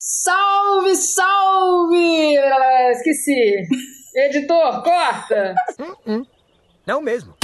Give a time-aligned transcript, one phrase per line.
[0.00, 2.36] Salve, salve!
[2.94, 3.66] Esqueci.
[4.14, 5.56] Editor, corta!
[6.86, 7.34] Não mesmo.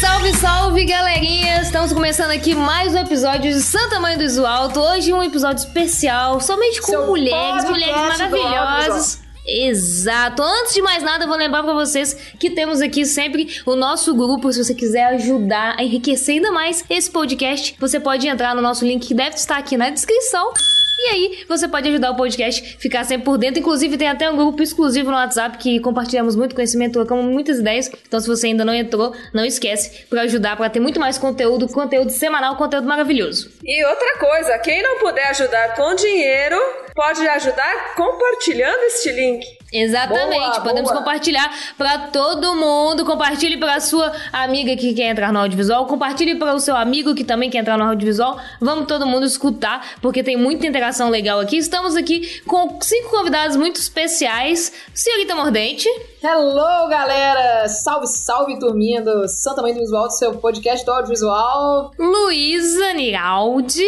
[0.00, 1.62] Salve, salve, galerinha!
[1.62, 4.80] Estamos começando aqui mais um episódio de Santa Mãe do Iso Alto.
[4.80, 9.21] Hoje um episódio especial, somente com Seu mulheres, mulheres do maravilhosas.
[9.46, 10.42] Exato.
[10.42, 14.14] Antes de mais nada, eu vou lembrar pra vocês que temos aqui sempre o nosso
[14.14, 14.52] grupo.
[14.52, 18.84] Se você quiser ajudar a enriquecer ainda mais esse podcast, você pode entrar no nosso
[18.84, 20.52] link que deve estar aqui na descrição.
[21.04, 23.58] E aí, você pode ajudar o podcast a ficar sempre por dentro.
[23.58, 27.90] Inclusive, tem até um grupo exclusivo no WhatsApp que compartilhamos muito conhecimento, trocamos muitas ideias.
[28.06, 31.66] Então, se você ainda não entrou, não esquece para ajudar, para ter muito mais conteúdo,
[31.66, 33.50] conteúdo semanal, conteúdo maravilhoso.
[33.64, 36.56] E outra coisa, quem não puder ajudar com dinheiro,
[36.94, 39.44] pode ajudar compartilhando este link.
[39.72, 40.98] Exatamente, Boa, podemos boa.
[41.02, 43.04] compartilhar para todo mundo.
[43.06, 47.24] Compartilhe para sua amiga que quer entrar no audiovisual, compartilhe para o seu amigo que
[47.24, 48.38] também quer entrar no audiovisual.
[48.60, 51.56] Vamos todo mundo escutar, porque tem muita interação legal aqui.
[51.56, 54.72] Estamos aqui com cinco convidados muito especiais.
[54.94, 55.88] Senhorita Mordente,
[56.22, 57.66] Hello, galera!
[57.68, 61.90] Salve, salve, turminha do Santa Mãe do Visual, do seu podcast do audiovisual.
[61.98, 63.84] Luísa Niraldi,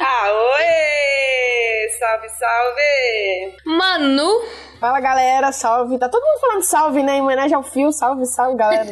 [0.00, 1.90] Ah, oi!
[1.98, 3.56] Salve, salve!
[3.66, 4.40] Manu,
[4.80, 5.98] Fala galera, salve.
[5.98, 7.16] Tá todo mundo falando salve, né?
[7.16, 8.86] Em homenagem ao fio, salve, salve, galera.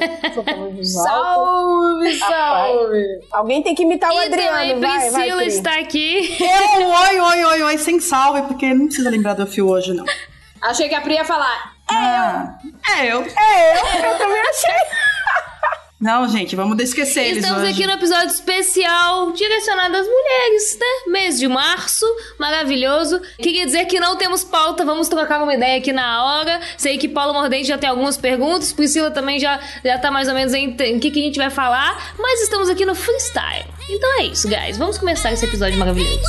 [0.82, 3.20] Salve, salve!
[3.30, 5.10] Alguém tem que imitar o e também Adriano, vai, vai.
[5.10, 5.46] Priscila Pri.
[5.46, 6.36] está aqui.
[6.40, 10.04] Eu, oi, oi, oi, oi, sem salve, porque não precisa lembrar do fio hoje, não.
[10.62, 11.74] Achei que a Pri ia falar.
[11.90, 12.58] Ah,
[12.98, 13.22] é eu.
[13.22, 15.13] É, eu, eu também achei.
[16.00, 21.12] Não, gente, vamos esquecer eles Estamos aqui no episódio especial direcionado às mulheres, né?
[21.12, 22.04] Mês de março,
[22.38, 23.20] maravilhoso.
[23.38, 26.60] Queria dizer que não temos pauta, vamos trocar uma ideia aqui na hora.
[26.76, 30.34] Sei que Paulo Mordente já tem algumas perguntas, Priscila também já, já tá mais ou
[30.34, 33.66] menos em em que, que a gente vai falar, mas estamos aqui no freestyle.
[33.88, 34.76] Então é isso, guys.
[34.76, 36.20] Vamos começar esse episódio maravilhoso.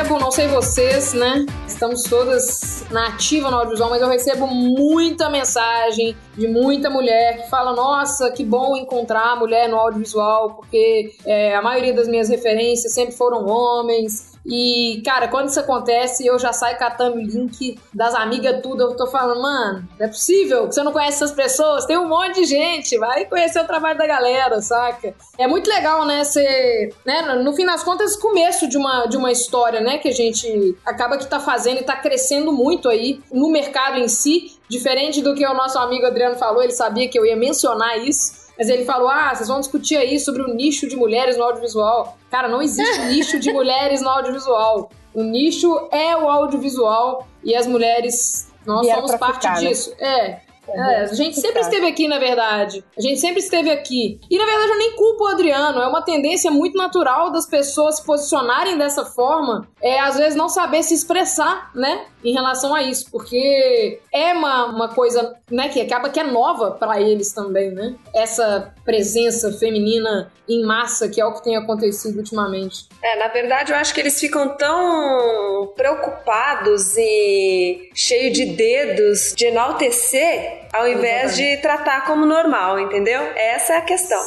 [0.00, 1.44] Recebo, não sei vocês, né?
[1.66, 7.50] Estamos todas na ativa no audiovisual, mas eu recebo muita mensagem de muita mulher que
[7.50, 12.94] fala: Nossa, que bom encontrar mulher no audiovisual, porque é, a maioria das minhas referências
[12.94, 14.29] sempre foram homens.
[14.50, 18.82] E, cara, quando isso acontece, eu já saio catando link das amigas, tudo.
[18.82, 21.86] Eu tô falando, mano, não é possível que você não conhece essas pessoas.
[21.86, 25.14] Tem um monte de gente, vai conhecer o trabalho da galera, saca?
[25.38, 26.24] É muito legal, né?
[26.24, 27.22] Ser, né?
[27.36, 29.98] No fim das contas, começo de uma, de uma história, né?
[29.98, 34.08] Que a gente acaba que tá fazendo e tá crescendo muito aí no mercado em
[34.08, 34.58] si.
[34.68, 38.39] Diferente do que o nosso amigo Adriano falou, ele sabia que eu ia mencionar isso.
[38.60, 42.18] Mas ele falou: ah, vocês vão discutir aí sobre o nicho de mulheres no audiovisual.
[42.30, 44.90] Cara, não existe nicho de mulheres no audiovisual.
[45.14, 49.68] O nicho é o audiovisual e as mulheres, nós somos parte ficar, né?
[49.70, 49.94] disso.
[49.98, 50.40] É.
[50.68, 52.84] É, a gente sempre esteve aqui, na verdade.
[52.96, 54.20] A gente sempre esteve aqui.
[54.30, 55.80] E, na verdade, eu nem culpo o Adriano.
[55.80, 59.68] É uma tendência muito natural das pessoas se posicionarem dessa forma.
[59.82, 62.06] É, às vezes, não saber se expressar, né?
[62.24, 63.10] Em relação a isso.
[63.10, 65.68] Porque é uma, uma coisa, né?
[65.68, 67.94] Que acaba que é nova pra eles também, né?
[68.14, 72.88] Essa presença feminina em massa, que é o que tem acontecido ultimamente.
[73.02, 79.46] É, na verdade, eu acho que eles ficam tão preocupados e cheio de dedos de
[79.46, 83.20] enaltecer ao invés de tratar como normal, entendeu?
[83.36, 84.20] Essa é a questão.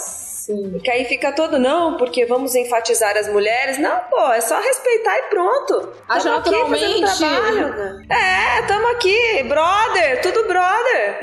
[0.46, 0.78] Sim.
[0.84, 3.80] Que aí fica todo, não, porque vamos enfatizar as mulheres.
[3.80, 5.94] Não, pô, é só respeitar e pronto.
[6.10, 7.18] Acho Tamo aqui fazendo naturalmente.
[7.18, 8.04] trabalho.
[8.12, 11.20] É, tamo aqui, brother, tudo brother.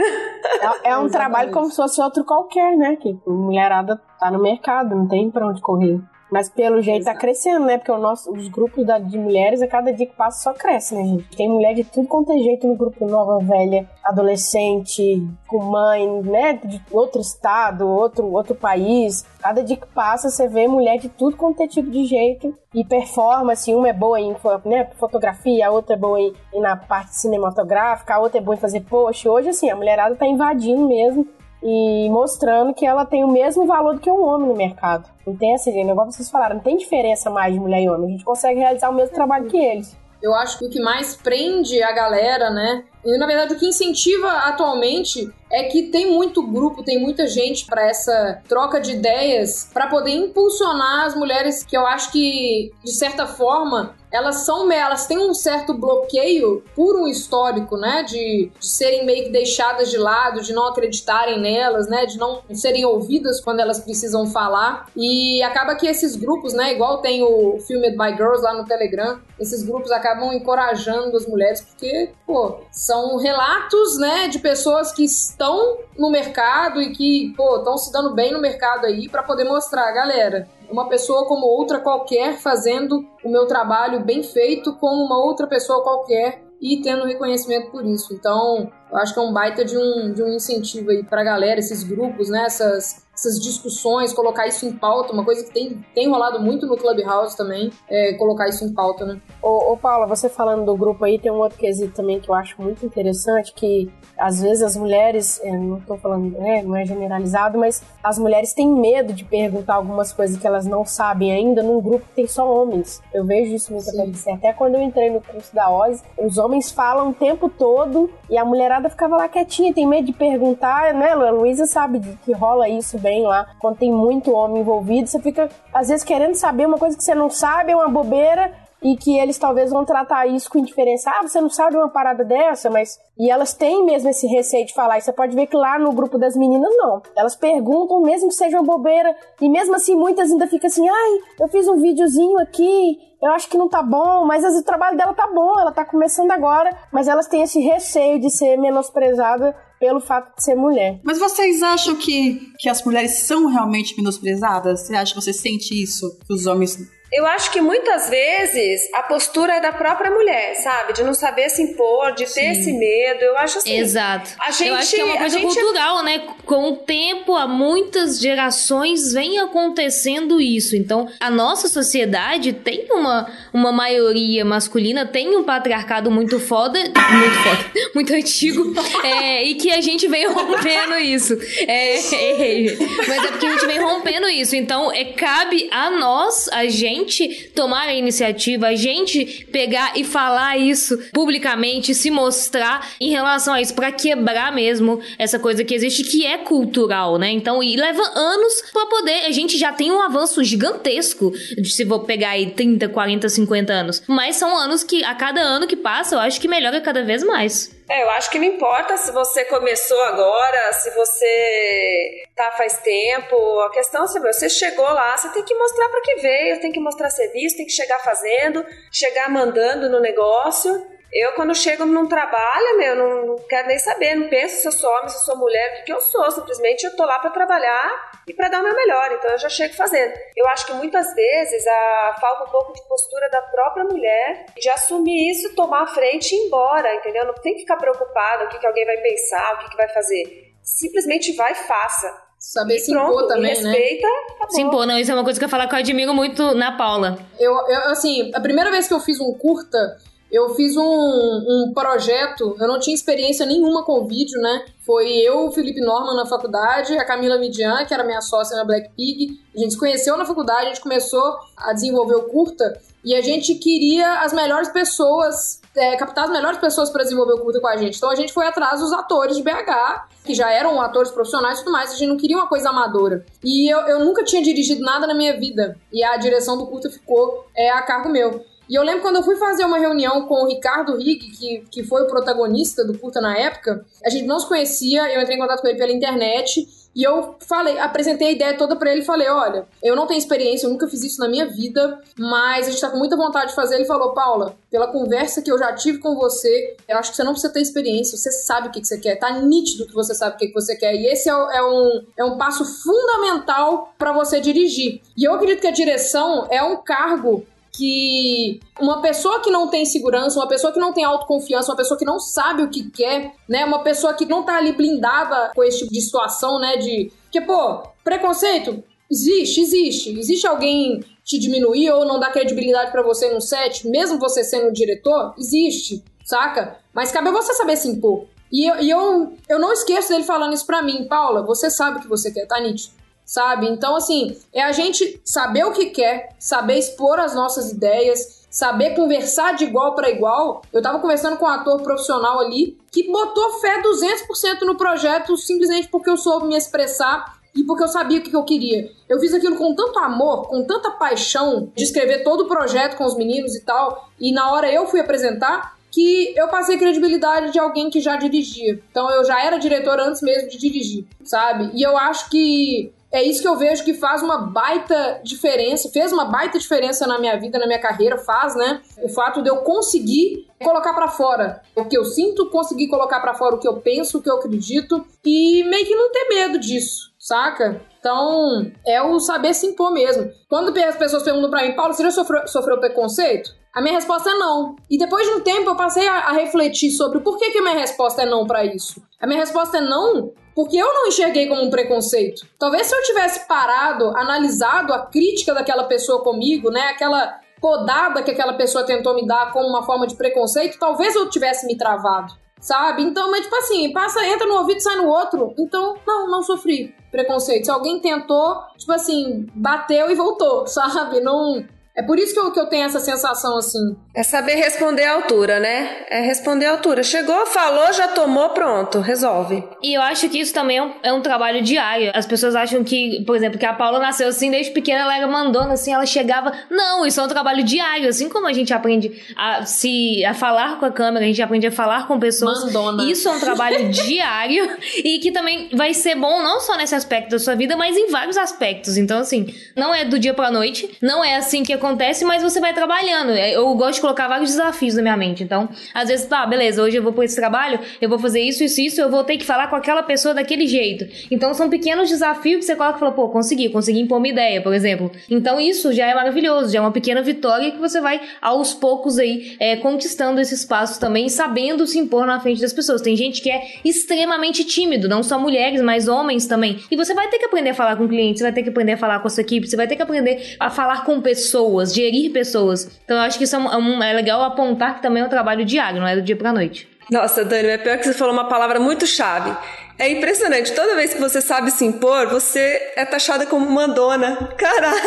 [0.83, 2.97] É, é um trabalho como se fosse outro qualquer, né?
[2.97, 6.01] Que mulherada tá no mercado, não tem pra onde correr.
[6.31, 7.77] Mas pelo jeito tá crescendo, né?
[7.77, 10.95] Porque o nosso, os grupos da- de mulheres, a cada dia que passa, só cresce,
[10.95, 11.37] né, gente?
[11.37, 16.53] Tem mulher de tudo quanto é jeito no grupo nova, velha, adolescente, com mãe, né?
[16.65, 19.25] De outro estado, outro, outro país.
[19.41, 22.55] Cada dia que passa, você vê mulher de tudo quanto é tipo de jeito.
[22.73, 24.35] E performance, uma é boa em
[24.65, 28.55] né, fotografia, a outra é boa em, em na parte cinematográfica, a outra é boa
[28.55, 29.29] em fazer post.
[29.29, 31.27] Hoje, assim, a mulherada tá invadindo mesmo
[31.63, 35.09] e mostrando que ela tem o mesmo valor do que um homem no mercado.
[35.27, 38.09] Não tem esse que vocês falaram, não tem diferença mais de mulher e homem.
[38.09, 39.97] A gente consegue realizar o mesmo trabalho que eles.
[40.23, 43.67] Eu acho que o que mais prende a galera, né, E na verdade o que
[43.67, 49.71] incentiva atualmente é que tem muito grupo, tem muita gente para essa troca de ideias
[49.73, 55.07] para poder impulsionar as mulheres que eu acho que de certa forma elas são elas
[55.07, 59.99] têm um certo bloqueio por um histórico, né, de, de, serem meio que deixadas de
[59.99, 64.87] lado, de não acreditarem nelas, né, de não serem ouvidas quando elas precisam falar.
[64.97, 69.21] E acaba que esses grupos, né, igual tem o Filmed by Girls lá no Telegram,
[69.39, 75.79] esses grupos acabam encorajando as mulheres porque, pô, são relatos, né, de pessoas que estão
[75.99, 79.91] no mercado e que, pô, estão se dando bem no mercado aí para poder mostrar,
[79.93, 85.47] galera, uma pessoa como outra qualquer fazendo o meu trabalho bem feito como uma outra
[85.47, 88.13] pessoa qualquer e tendo reconhecimento por isso.
[88.13, 91.59] Então, eu acho que é um baita de um, de um incentivo aí pra galera,
[91.59, 92.45] esses grupos, né?
[92.45, 96.77] Essas, essas discussões, colocar isso em pauta, uma coisa que tem, tem rolado muito no
[96.77, 99.21] Clubhouse também, é colocar isso em pauta, né?
[99.43, 102.35] Ô, ô Paula, você falando do grupo aí, tem um outro quesito também que eu
[102.35, 106.85] acho muito interessante, que às vezes as mulheres, é, não tô falando, né, não é
[106.85, 111.63] generalizado, mas as mulheres têm medo de perguntar algumas coisas que elas não sabem ainda
[111.63, 113.03] num grupo que tem só homens.
[113.13, 114.31] Eu vejo isso muito acontecer.
[114.31, 118.39] Até quando eu entrei no curso da OZ, os homens falam o tempo todo e
[118.39, 121.11] a mulherada ficava lá quietinha, tem medo de perguntar, né?
[121.11, 125.21] A Luísa sabe que rola isso bem também lá, quando tem muito homem envolvido, você
[125.21, 128.53] fica, às vezes, querendo saber uma coisa que você não sabe, é uma bobeira,
[128.83, 131.11] e que eles talvez vão tratar isso com indiferença.
[131.11, 132.99] Ah, você não sabe uma parada dessa, mas.
[133.19, 134.97] E elas têm mesmo esse receio de falar.
[134.97, 137.03] E você pode ver que lá no grupo das meninas, não.
[137.15, 141.19] Elas perguntam, mesmo que seja uma bobeira, e mesmo assim muitas ainda ficam assim: ai,
[141.39, 145.13] eu fiz um videozinho aqui, eu acho que não tá bom, mas o trabalho dela
[145.13, 149.99] tá bom, ela tá começando agora, mas elas têm esse receio de ser menosprezada pelo
[149.99, 151.01] fato de ser mulher.
[151.03, 154.83] Mas vocês acham que, que as mulheres são realmente menosprezadas?
[154.83, 156.19] Você acha que você sente isso?
[156.27, 156.79] Que os homens
[157.13, 160.93] eu acho que muitas vezes a postura é da própria mulher, sabe?
[160.93, 162.61] De não saber se impor, de ter Sim.
[162.61, 163.23] esse medo.
[163.23, 163.77] Eu acho assim.
[163.77, 164.31] Exato.
[164.39, 165.55] A gente, eu acho que é uma coisa gente...
[165.55, 166.23] cultural, né?
[166.47, 170.77] Com o tempo, há muitas gerações vem acontecendo isso.
[170.77, 177.37] Então, a nossa sociedade tem uma, uma maioria masculina, tem um patriarcado muito foda, muito
[177.43, 178.73] foda, muito antigo,
[179.05, 181.37] é, e que a gente vem rompendo isso.
[181.67, 182.77] É, é,
[183.09, 184.55] mas é porque a gente vem rompendo isso.
[184.55, 190.05] Então, é, cabe a nós, a gente, gente tomar a iniciativa, a gente pegar e
[190.05, 195.75] falar isso publicamente, se mostrar em relação a isso, para quebrar mesmo essa coisa que
[195.75, 197.31] existe, que é cultural, né?
[197.31, 199.27] Então, e leva anos para poder.
[199.27, 201.33] A gente já tem um avanço gigantesco,
[201.65, 204.03] se vou pegar aí 30, 40, 50 anos.
[204.07, 207.23] Mas são anos que, a cada ano que passa, eu acho que melhora cada vez
[207.23, 207.80] mais.
[207.91, 213.35] É, eu acho que não importa se você começou agora, se você tá faz tempo.
[213.63, 216.71] A questão é se você chegou lá, você tem que mostrar para que veio, tem
[216.71, 220.71] que mostrar serviço, tem que chegar fazendo, chegar mandando no negócio.
[221.13, 224.73] Eu, quando chego num trabalho, meu, não, não quero nem saber, não penso se eu
[224.73, 226.31] sou homem, se eu sou mulher, o que, que eu sou.
[226.31, 229.11] Simplesmente eu tô lá para trabalhar e para dar o meu melhor.
[229.13, 230.15] Então eu já chego fazendo.
[230.37, 234.69] Eu acho que muitas vezes a, falta um pouco de postura da própria mulher de
[234.71, 237.27] assumir isso, tomar a frente e ir embora, entendeu?
[237.27, 239.89] Não tem que ficar preocupado o que, que alguém vai pensar, o que, que vai
[239.89, 240.55] fazer.
[240.63, 242.31] Simplesmente vai e faça.
[242.39, 243.83] Saber se impor também, respeita, né?
[243.83, 244.49] Respeita.
[244.49, 244.99] Se impor, não.
[244.99, 247.19] Isso é uma coisa que eu falar que eu admiro muito na Paula.
[247.39, 249.99] Eu, eu, assim, a primeira vez que eu fiz um curta,
[250.31, 254.65] eu fiz um, um projeto, eu não tinha experiência nenhuma com vídeo, né?
[254.87, 258.65] Foi eu, o Felipe Norman na faculdade, a Camila Midian, que era minha sócia na
[258.65, 259.41] Black Pig.
[259.55, 263.21] A gente se conheceu na faculdade, a gente começou a desenvolver o curta e a
[263.21, 267.69] gente queria as melhores pessoas, é, captar as melhores pessoas para desenvolver o curta com
[267.69, 267.97] a gente.
[267.97, 271.65] Então a gente foi atrás dos atores de BH, que já eram atores profissionais e
[271.65, 273.25] tudo mais, a gente não queria uma coisa amadora.
[273.43, 276.91] E eu, eu nunca tinha dirigido nada na minha vida, e a direção do curta
[276.91, 278.45] ficou é, a cargo meu.
[278.71, 281.83] E eu lembro quando eu fui fazer uma reunião com o Ricardo Rig, que, que
[281.83, 285.41] foi o protagonista do curta na época, a gente não se conhecia, eu entrei em
[285.41, 286.69] contato com ele pela internet.
[286.95, 290.19] E eu falei, apresentei a ideia toda para ele e falei: olha, eu não tenho
[290.19, 293.49] experiência, eu nunca fiz isso na minha vida, mas a gente tá com muita vontade
[293.49, 293.75] de fazer.
[293.75, 297.25] Ele falou: Paula, pela conversa que eu já tive com você, eu acho que você
[297.25, 300.15] não precisa ter experiência, você sabe o que, que você quer, tá nítido que você
[300.15, 300.95] sabe o que, que você quer.
[300.95, 305.01] E esse é, é um, é um passo fundamental para você dirigir.
[305.17, 307.45] E eu acredito que a direção é um cargo
[307.81, 311.97] que uma pessoa que não tem segurança, uma pessoa que não tem autoconfiança, uma pessoa
[311.97, 313.65] que não sabe o que quer, né?
[313.65, 316.77] Uma pessoa que não tá ali blindada com esse tipo de situação, né?
[316.77, 317.11] De.
[317.31, 320.19] que pô, preconceito existe, existe.
[320.19, 324.71] Existe alguém te diminuir ou não dar credibilidade para você no set, mesmo você sendo
[324.71, 325.35] diretor?
[325.39, 326.77] Existe, saca?
[326.93, 328.27] Mas cabe a você saber se impor.
[328.53, 331.99] E eu, e eu, eu não esqueço dele falando isso pra mim, Paula, você sabe
[331.99, 333.00] o que você quer, tá nítido
[333.31, 333.69] sabe?
[333.69, 338.97] Então, assim, é a gente saber o que quer, saber expor as nossas ideias, saber
[338.97, 340.63] conversar de igual para igual.
[340.73, 345.87] Eu tava conversando com um ator profissional ali que botou fé 200% no projeto simplesmente
[345.87, 348.91] porque eu soube me expressar e porque eu sabia o que eu queria.
[349.09, 353.05] Eu fiz aquilo com tanto amor, com tanta paixão de escrever todo o projeto com
[353.05, 357.61] os meninos e tal, e na hora eu fui apresentar que eu passei credibilidade de
[357.61, 358.81] alguém que já dirigia.
[358.91, 361.71] Então eu já era diretor antes mesmo de dirigir, sabe?
[361.75, 366.13] E eu acho que é isso que eu vejo que faz uma baita diferença, fez
[366.13, 368.81] uma baita diferença na minha vida, na minha carreira, faz, né?
[369.03, 373.35] O fato de eu conseguir colocar para fora o que eu sinto, conseguir colocar para
[373.35, 376.59] fora o que eu penso, o que eu acredito e meio que não ter medo
[376.59, 377.81] disso, saca?
[377.99, 380.31] Então, é o saber se impor mesmo.
[380.49, 383.59] Quando as pessoas perguntam para mim, Paulo, você já sofreu, sofreu preconceito?
[383.75, 384.77] A minha resposta é não.
[384.89, 387.63] E depois de um tempo eu passei a, a refletir sobre por que, que a
[387.63, 389.03] minha resposta é não para isso.
[389.21, 392.47] A minha resposta é não porque eu não enxerguei como um preconceito.
[392.59, 398.31] Talvez se eu tivesse parado, analisado a crítica daquela pessoa comigo, né, aquela podada que
[398.31, 402.33] aquela pessoa tentou me dar como uma forma de preconceito, talvez eu tivesse me travado,
[402.61, 403.03] sabe?
[403.03, 405.55] Então, mas tipo assim, passa, entra no ouvido, sai no outro.
[405.59, 407.67] Então, não, não sofri preconceito.
[407.67, 411.21] Se alguém tentou, tipo assim, bateu e voltou, sabe?
[411.21, 411.65] Não
[411.97, 413.97] é por isso que eu, que eu tenho essa sensação assim.
[414.15, 416.05] É saber responder à altura, né?
[416.09, 417.03] É responder à altura.
[417.03, 419.63] Chegou, falou, já tomou, pronto, resolve.
[419.83, 422.13] E eu acho que isso também é um, é um, trabalho diário.
[422.15, 425.27] As pessoas acham que, por exemplo, que a Paula nasceu assim, desde pequena ela era
[425.27, 426.53] mandona, assim, ela chegava.
[426.71, 428.09] Não, isso é um trabalho diário.
[428.09, 431.67] Assim como a gente aprende a se a falar com a câmera, a gente aprende
[431.67, 432.65] a falar com pessoas.
[432.65, 433.05] Mandona.
[433.11, 434.71] Isso é um trabalho diário
[435.05, 438.11] e que também vai ser bom não só nesse aspecto da sua vida, mas em
[438.11, 438.97] vários aspectos.
[438.97, 441.90] Então, assim, não é do dia pra noite, não é assim que acontece,
[442.25, 443.31] mas você vai trabalhando.
[443.33, 445.43] É, eu gosto de colocar vários desafios na minha mente.
[445.43, 448.63] Então, às vezes, tá, beleza, hoje eu vou por esse trabalho, eu vou fazer isso,
[448.65, 451.07] isso, isso, eu vou ter que falar com aquela pessoa daquele jeito.
[451.31, 454.61] Então, são pequenos desafios que você coloca e fala, pô, consegui, consegui impor uma ideia,
[454.61, 455.11] por exemplo.
[455.31, 459.19] Então, isso já é maravilhoso, já é uma pequena vitória que você vai, aos poucos
[459.19, 463.01] aí, é, conquistando esse espaço também, sabendo se impor na frente das pessoas.
[463.01, 466.81] Tem gente que é extremamente tímido, não só mulheres, mas homens também.
[466.91, 468.93] E você vai ter que aprender a falar com clientes, você vai ter que aprender
[468.93, 471.70] a falar com a sua equipe, você vai ter que aprender a falar com pessoas,
[471.85, 473.01] gerir pessoas.
[473.05, 475.65] Então eu acho que isso é, um, é legal apontar que também é um trabalho
[475.65, 476.89] diário, não é do dia pra noite.
[477.11, 479.53] Nossa, Dani, é pior que você falou uma palavra muito chave.
[480.01, 480.73] É impressionante.
[480.73, 484.49] Toda vez que você sabe se impor, você é taxada como mandona.
[484.57, 484.99] Caralho.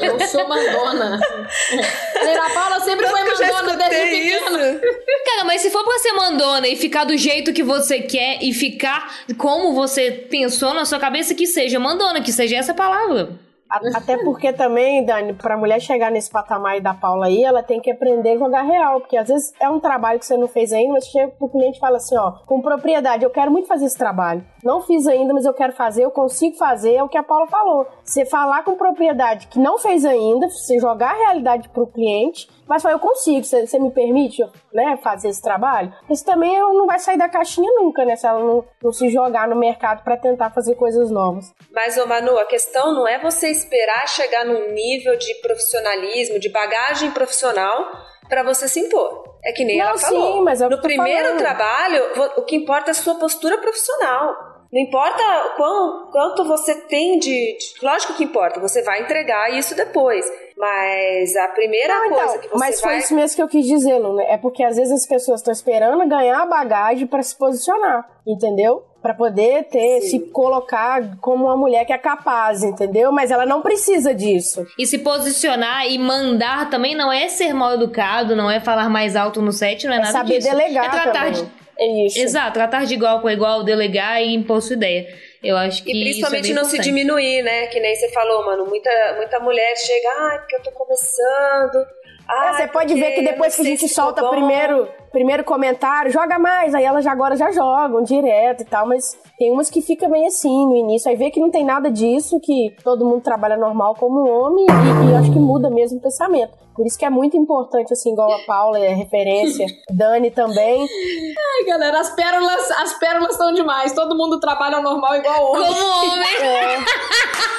[0.00, 1.20] Eu sou mandona.
[2.46, 3.20] A Paula sempre foi
[3.52, 4.80] mandona desde pequena.
[5.26, 8.54] Cara, mas se for pra ser mandona e ficar do jeito que você quer e
[8.54, 13.30] ficar como você pensou na sua cabeça, que seja mandona, que seja essa palavra.
[13.68, 17.80] Até porque também, Dani, pra mulher chegar nesse patamar aí da Paula aí, ela tem
[17.80, 19.00] que aprender a jogar real.
[19.00, 21.78] Porque às vezes é um trabalho que você não fez ainda, mas chega pro cliente
[21.78, 24.44] e fala assim, ó, com propriedade, eu quero muito fazer esse trabalho.
[24.62, 27.46] Não fiz ainda, mas eu quero fazer, eu consigo fazer, é o que a Paula
[27.46, 27.86] falou.
[28.04, 32.82] Você falar com propriedade que não fez ainda, você jogar a realidade pro cliente, mas
[32.82, 34.42] falar, eu consigo, você, me permite
[34.72, 35.92] né, fazer esse trabalho?
[36.10, 38.16] Isso também não vai sair da caixinha nunca, né?
[38.16, 41.52] Se ela não, não se jogar no mercado para tentar fazer coisas novas.
[41.70, 46.48] Mas, ô Manu, a questão não é você esperar chegar num nível de profissionalismo, de
[46.48, 47.86] bagagem profissional
[48.28, 49.36] para você se impor.
[49.44, 50.32] É que nem não, ela falou.
[50.34, 51.38] Sim, mas é no primeiro falando.
[51.38, 52.02] trabalho,
[52.36, 54.55] o que importa é a sua postura profissional.
[54.72, 55.22] Não importa
[55.56, 60.24] quão, quanto você tem de, de, Lógico que importa, você vai entregar isso depois.
[60.56, 62.92] Mas a primeira Não, coisa então, que você mas vai.
[62.94, 64.22] foi isso mesmo que eu quis dizer, Luna.
[64.24, 68.82] É porque às vezes as pessoas estão esperando ganhar a bagagem para se posicionar, entendeu?
[69.02, 70.08] Para poder ter, Sim.
[70.08, 73.12] se colocar como uma mulher que é capaz, entendeu?
[73.12, 74.66] Mas ela não precisa disso.
[74.78, 79.14] E se posicionar e mandar também não é ser mal educado, não é falar mais
[79.14, 80.50] alto no set, não é, É nada saber disso.
[80.50, 81.32] delegar é tratar também.
[81.44, 82.18] de É isso.
[82.18, 85.06] Exato, tratar de igual com igual, delegar e impor sua ideia.
[85.42, 87.66] Eu acho que E principalmente isso é não se diminuir, né?
[87.66, 88.66] Que nem você falou, mano.
[88.66, 91.86] Muita, muita mulher chega, ai, porque eu tô começando.
[92.28, 94.30] É, Ai, você pode ver que depois que a gente se solta bom.
[94.30, 99.16] primeiro, primeiro comentário, joga mais, aí elas já agora já jogam direto e tal, mas
[99.38, 102.40] tem umas que fica bem assim no início, aí vê que não tem nada disso,
[102.42, 106.65] que todo mundo trabalha normal como homem e, e acho que muda mesmo o pensamento.
[106.76, 110.82] Por isso que é muito importante, assim, igual a Paula é referência, Dani também.
[110.82, 113.92] Ai, galera, as pérolas, as pérolas estão demais.
[113.94, 115.66] Todo mundo trabalha normal igual homem.
[115.66, 116.76] Como homem, É,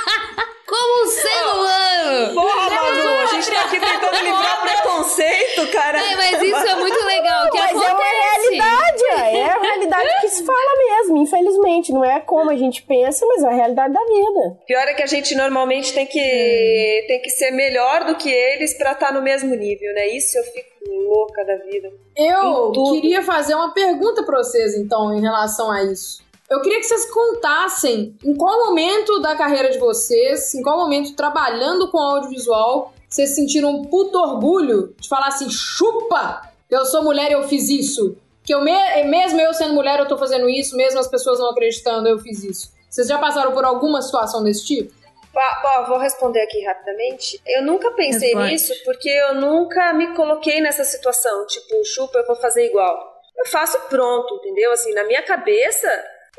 [0.67, 2.33] como ser humano.
[2.33, 5.97] Porra, Manu, a gente tá aqui tentando livrar preconceito, cara.
[6.00, 7.89] É, mas isso é muito legal, que mas acontece.
[7.89, 9.03] é uma realidade,
[9.38, 11.93] é a realidade que se fala mesmo, infelizmente.
[11.93, 14.57] Não é como a gente pensa, mas é a realidade da vida.
[14.67, 18.77] Pior é que a gente normalmente tem que, tem que ser melhor do que eles
[18.77, 20.09] pra estar no mesmo nível, né?
[20.09, 21.89] Isso eu fico louca da vida.
[22.15, 26.26] Eu queria fazer uma pergunta pra vocês, então, em relação a isso.
[26.50, 31.16] Eu queria que vocês contassem em qual momento da carreira de vocês, em qual momento
[31.16, 37.32] trabalhando com audiovisual, vocês sentiram um puto orgulho de falar assim, chupa, eu sou mulher
[37.32, 38.16] e eu fiz isso.
[38.46, 38.72] Que eu me,
[39.04, 42.44] mesmo eu sendo mulher, eu tô fazendo isso, mesmo as pessoas não acreditando, eu fiz
[42.44, 42.72] isso.
[42.89, 44.94] Vocês já passaram por alguma situação desse tipo?
[45.34, 47.39] Bom, vou responder aqui rapidamente.
[47.46, 48.51] Eu nunca pensei Responde.
[48.51, 51.46] nisso porque eu nunca me coloquei nessa situação.
[51.46, 53.22] Tipo, chupa, eu vou fazer igual.
[53.38, 54.72] Eu faço pronto, entendeu?
[54.72, 55.88] Assim, na minha cabeça,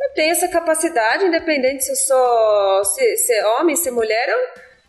[0.01, 4.29] eu tenho essa capacidade, independente se eu sou se, se é homem, se é mulher,
[4.29, 4.39] eu,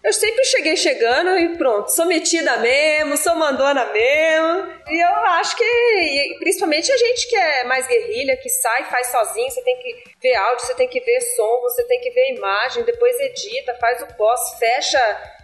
[0.04, 4.72] eu sempre cheguei chegando e pronto, sou metida mesmo, sou mandona mesmo.
[4.88, 9.50] E eu acho que, principalmente a gente que é mais guerrilha, que sai, faz sozinho,
[9.50, 12.84] você tem que ver áudio, você tem que ver som, você tem que ver imagem,
[12.84, 15.00] depois edita, faz o pós, fecha,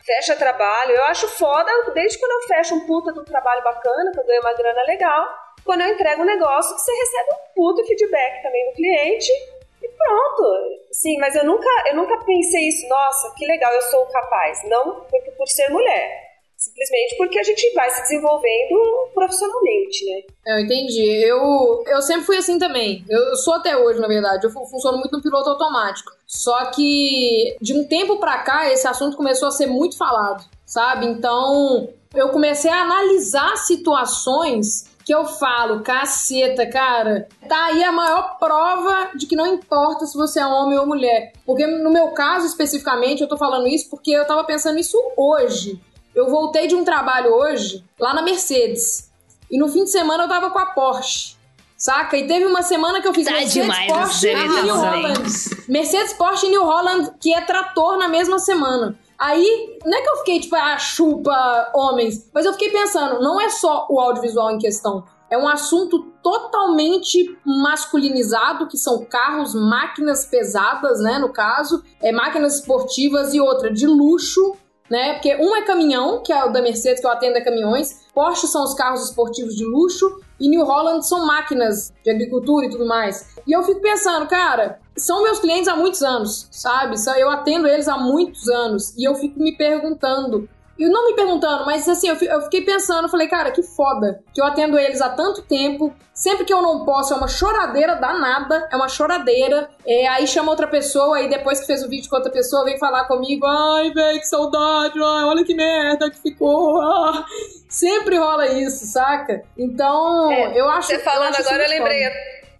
[0.05, 0.91] fecha trabalho.
[0.91, 4.25] Eu acho foda, desde quando eu fecho um puta de um trabalho bacana, que eu
[4.25, 5.27] ganho uma grana legal,
[5.65, 9.54] quando eu entrego um negócio que você recebe um puta feedback também do cliente
[9.85, 10.83] e pronto.
[10.91, 14.61] Sim, mas eu nunca, eu nunca pensei isso, nossa, que legal, eu sou capaz.
[14.69, 16.25] Não porque por ser mulher.
[16.57, 20.21] Simplesmente porque a gente vai se desenvolvendo profissionalmente, né?
[20.47, 21.21] Eu entendi.
[21.23, 23.03] Eu, eu sempre fui assim também.
[23.09, 24.45] Eu, sou até hoje, na verdade.
[24.47, 26.13] Eu fu- funciono muito no piloto automático.
[26.25, 31.05] Só que de um tempo pra cá, esse assunto começou a ser muito falado, sabe?
[31.05, 38.39] Então, eu comecei a analisar situações que eu falo, caceta, cara, tá aí a maior
[38.39, 41.31] prova de que não importa se você é homem ou mulher.
[41.45, 45.79] Porque no meu caso especificamente, eu tô falando isso porque eu tava pensando isso hoje.
[46.15, 49.11] Eu voltei de um trabalho hoje, lá na Mercedes.
[49.51, 51.35] E no fim de semana eu tava com a Porsche.
[51.77, 52.17] Saca?
[52.17, 55.19] E teve uma semana que eu fiz Tá Mercedes, demais Porsche e New Holland.
[55.67, 58.97] Mercedes, Porsche e New Holland, que é trator na mesma semana.
[59.17, 63.39] Aí, não é que eu fiquei tipo, ah, chupa homens, mas eu fiquei pensando, não
[63.39, 65.03] é só o audiovisual em questão.
[65.29, 72.59] É um assunto totalmente masculinizado, que são carros, máquinas pesadas, né, no caso, é máquinas
[72.59, 74.55] esportivas e outra de luxo,
[74.89, 75.13] né?
[75.13, 78.05] Porque um é caminhão, que é o da Mercedes, que eu atendo é caminhões.
[78.13, 80.21] Porsche são os carros esportivos de luxo.
[80.39, 83.33] E New Holland são máquinas de agricultura e tudo mais.
[83.47, 86.95] E eu fico pensando, cara, são meus clientes há muitos anos, sabe?
[87.17, 88.93] Eu atendo eles há muitos anos.
[88.97, 90.47] E eu fico me perguntando.
[90.77, 94.21] E não me perguntando, mas assim, eu fi- eu fiquei pensando, falei, cara, que foda.
[94.33, 95.93] Que eu atendo eles há tanto tempo.
[96.13, 98.67] Sempre que eu não posso, é uma choradeira danada.
[98.69, 99.69] É uma choradeira.
[99.87, 102.77] É, aí chama outra pessoa, aí depois que fez o vídeo com outra pessoa, vem
[102.77, 103.45] falar comigo.
[103.45, 104.99] Ai, velho, que saudade.
[105.01, 106.81] Ai, olha que merda que ficou.
[106.81, 107.23] Ah.
[107.69, 109.43] Sempre rola isso, saca?
[109.57, 112.03] Então, É, eu acho Você falando acho agora, eu lembrei.
[112.03, 112.15] foda.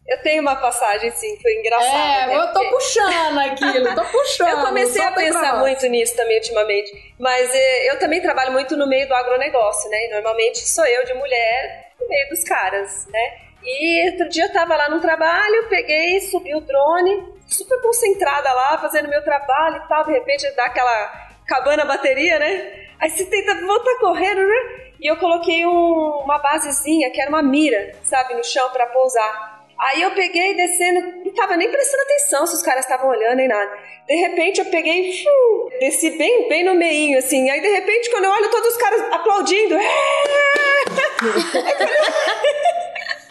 [0.07, 1.93] Eu tenho uma passagem, sim, foi engraçada.
[1.97, 2.35] É, né?
[2.37, 4.49] eu tô puxando aquilo, tô puxando.
[4.49, 7.15] Eu comecei a pensar muito nisso também ultimamente.
[7.19, 10.05] Mas eh, eu também trabalho muito no meio do agronegócio, né?
[10.05, 13.33] E normalmente sou eu de mulher no meio dos caras, né?
[13.63, 18.77] E outro dia eu tava lá no trabalho, peguei, subi o drone, super concentrada lá,
[18.77, 20.05] fazendo meu trabalho e tal.
[20.05, 22.85] De repente dá aquela cabana a bateria, né?
[22.99, 24.85] Aí você tenta voltar correndo, né?
[25.01, 29.54] E eu coloquei um- uma basezinha, que era uma mira, sabe, no chão pra pousar.
[29.77, 33.47] Aí eu peguei descendo, não tava nem prestando atenção se os caras estavam olhando nem
[33.47, 33.77] nada.
[34.07, 37.49] De repente eu peguei, fiu, desci bem, bem no meinho, assim.
[37.49, 39.75] Aí de repente, quando eu olho, todos os caras aplaudindo.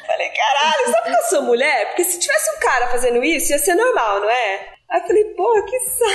[0.06, 1.86] Falei, caralho, sabe que eu sou mulher?
[1.86, 4.74] Porque se tivesse um cara fazendo isso, ia ser normal, não é?
[4.90, 6.12] Aí eu falei, pô, que saco.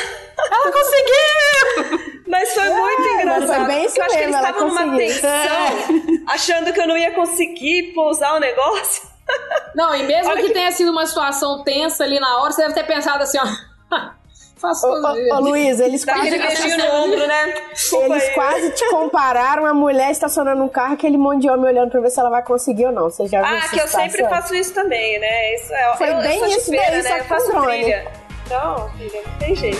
[0.52, 2.24] Ela conseguiu!
[2.28, 3.65] Mas foi muito mas engraçado.
[3.65, 5.34] foi bem porque eu acho que eles estavam numa tensão,
[6.30, 9.09] achando que eu não ia conseguir pousar o negócio.
[9.76, 12.74] Não, e mesmo que, que- tenha sido uma situação tensa ali na hora, você deve
[12.74, 13.46] ter pensado assim, ó.
[14.60, 17.54] Faço Ô, Luiz, eles Dá quase, aquele beijinho no ombro, né?
[17.72, 18.34] Desculpa eles aí.
[18.34, 22.10] quase te compararam a mulher estacionando um carro, aquele monte de homem olhando pra ver
[22.10, 23.04] se ela vai conseguir ou não.
[23.10, 24.30] Você já viu Ah, que eu sempre situação?
[24.42, 25.56] faço isso também, né?
[25.56, 27.20] Isso é, Foi eu, eu bem sou isso daí, só né?
[27.20, 28.12] Eu que com faço trilha.
[28.46, 29.80] Então, filha, não tem jeito.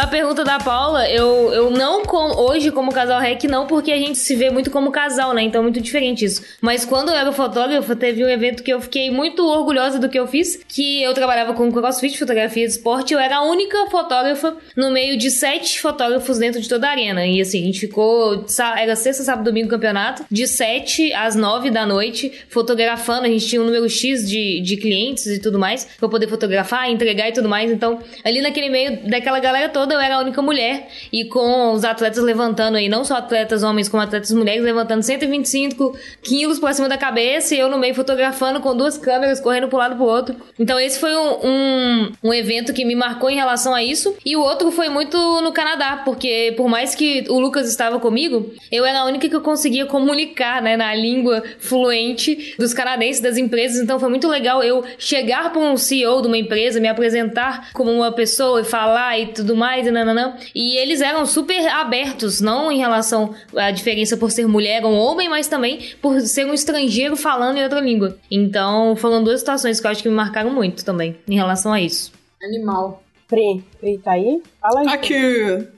[0.00, 3.98] a pergunta da Paula, eu, eu não com, hoje como casal rec não, porque a
[3.98, 5.42] gente se vê muito como casal, né?
[5.42, 6.42] Então é muito diferente isso.
[6.60, 10.18] Mas quando eu era fotógrafa, teve um evento que eu fiquei muito orgulhosa do que
[10.18, 14.56] eu fiz, que eu trabalhava com crossfit, fotografia de esporte, eu era a única fotógrafa
[14.74, 17.26] no meio de sete fotógrafos dentro de toda a arena.
[17.26, 18.46] E assim, a gente ficou,
[18.78, 23.60] era sexta, sábado, domingo campeonato, de sete às nove da noite, fotografando, a gente tinha
[23.60, 27.50] um número X de, de clientes e tudo mais, pra poder fotografar, entregar e tudo
[27.50, 27.70] mais.
[27.70, 30.88] Então, ali naquele meio daquela galera toda, eu era a única mulher.
[31.12, 35.96] E com os atletas levantando aí, não só atletas homens, como atletas mulheres, levantando 125
[36.22, 39.78] quilos pra cima da cabeça, e eu no meio fotografando com duas câmeras, correndo pro
[39.78, 40.36] lado pro outro.
[40.58, 44.14] Então, esse foi um, um, um evento que me marcou em relação a isso.
[44.24, 48.52] E o outro foi muito no Canadá, porque por mais que o Lucas estava comigo,
[48.70, 53.36] eu era a única que eu conseguia comunicar, né, na língua fluente dos canadenses, das
[53.36, 53.80] empresas.
[53.80, 57.90] Então, foi muito legal eu chegar para um CEO de uma empresa, me apresentar como
[57.90, 60.36] uma pessoa e falar e tudo mais e nananã.
[60.54, 65.28] E eles eram super abertos, não em relação à diferença por ser mulher ou homem,
[65.28, 68.16] mas também por ser um estrangeiro falando em outra língua.
[68.30, 71.80] Então, foram duas situações que eu acho que me marcaram muito também em relação a
[71.80, 72.12] isso.
[72.42, 73.02] Animal.
[73.28, 74.42] Pri, Pri tá aí?
[74.60, 74.88] Fala aí.
[74.88, 75.68] Aqui.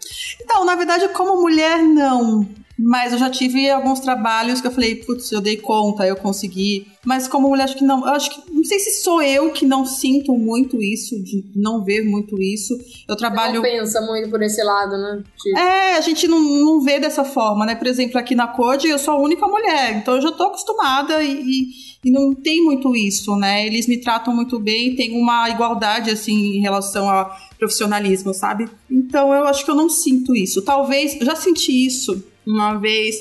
[0.40, 2.48] Então, na verdade, como mulher, não.
[2.84, 6.88] Mas eu já tive alguns trabalhos que eu falei, putz, eu dei conta, eu consegui.
[7.04, 8.04] Mas como mulher, acho que não.
[8.06, 8.52] Acho que.
[8.52, 12.76] Não sei se sou eu que não sinto muito isso, de não ver muito isso.
[13.08, 13.54] Eu trabalho.
[13.54, 15.22] Não pensa muito por esse lado, né?
[15.40, 15.58] Tipo...
[15.58, 17.76] É, a gente não, não vê dessa forma, né?
[17.76, 21.22] Por exemplo, aqui na Code eu sou a única mulher, então eu já tô acostumada
[21.22, 21.68] e, e,
[22.04, 23.64] e não tem muito isso, né?
[23.64, 28.68] Eles me tratam muito bem, tem uma igualdade, assim, em relação a profissionalismo, sabe?
[28.90, 30.62] Então eu acho que eu não sinto isso.
[30.62, 33.16] Talvez, eu já senti isso uma vez,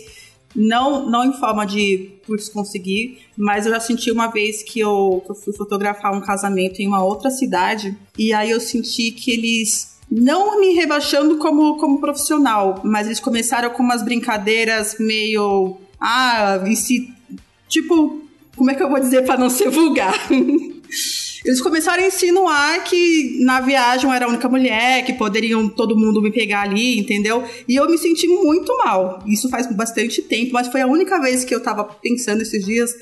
[0.55, 5.21] não, não em forma de por conseguir, mas eu já senti uma vez que eu,
[5.25, 9.31] que eu fui fotografar um casamento em uma outra cidade e aí eu senti que
[9.31, 15.77] eles não me rebaixando como, como profissional, mas eles começaram com umas brincadeiras meio.
[15.99, 17.13] Ah, e se.
[17.69, 18.21] Tipo,
[18.55, 20.13] como é que eu vou dizer para não ser vulgar?
[21.43, 25.97] Eles começaram a insinuar que na viagem eu era a única mulher, que poderiam todo
[25.97, 27.43] mundo me pegar ali, entendeu?
[27.67, 29.23] E eu me senti muito mal.
[29.25, 32.93] Isso faz bastante tempo, mas foi a única vez que eu tava pensando esses dias,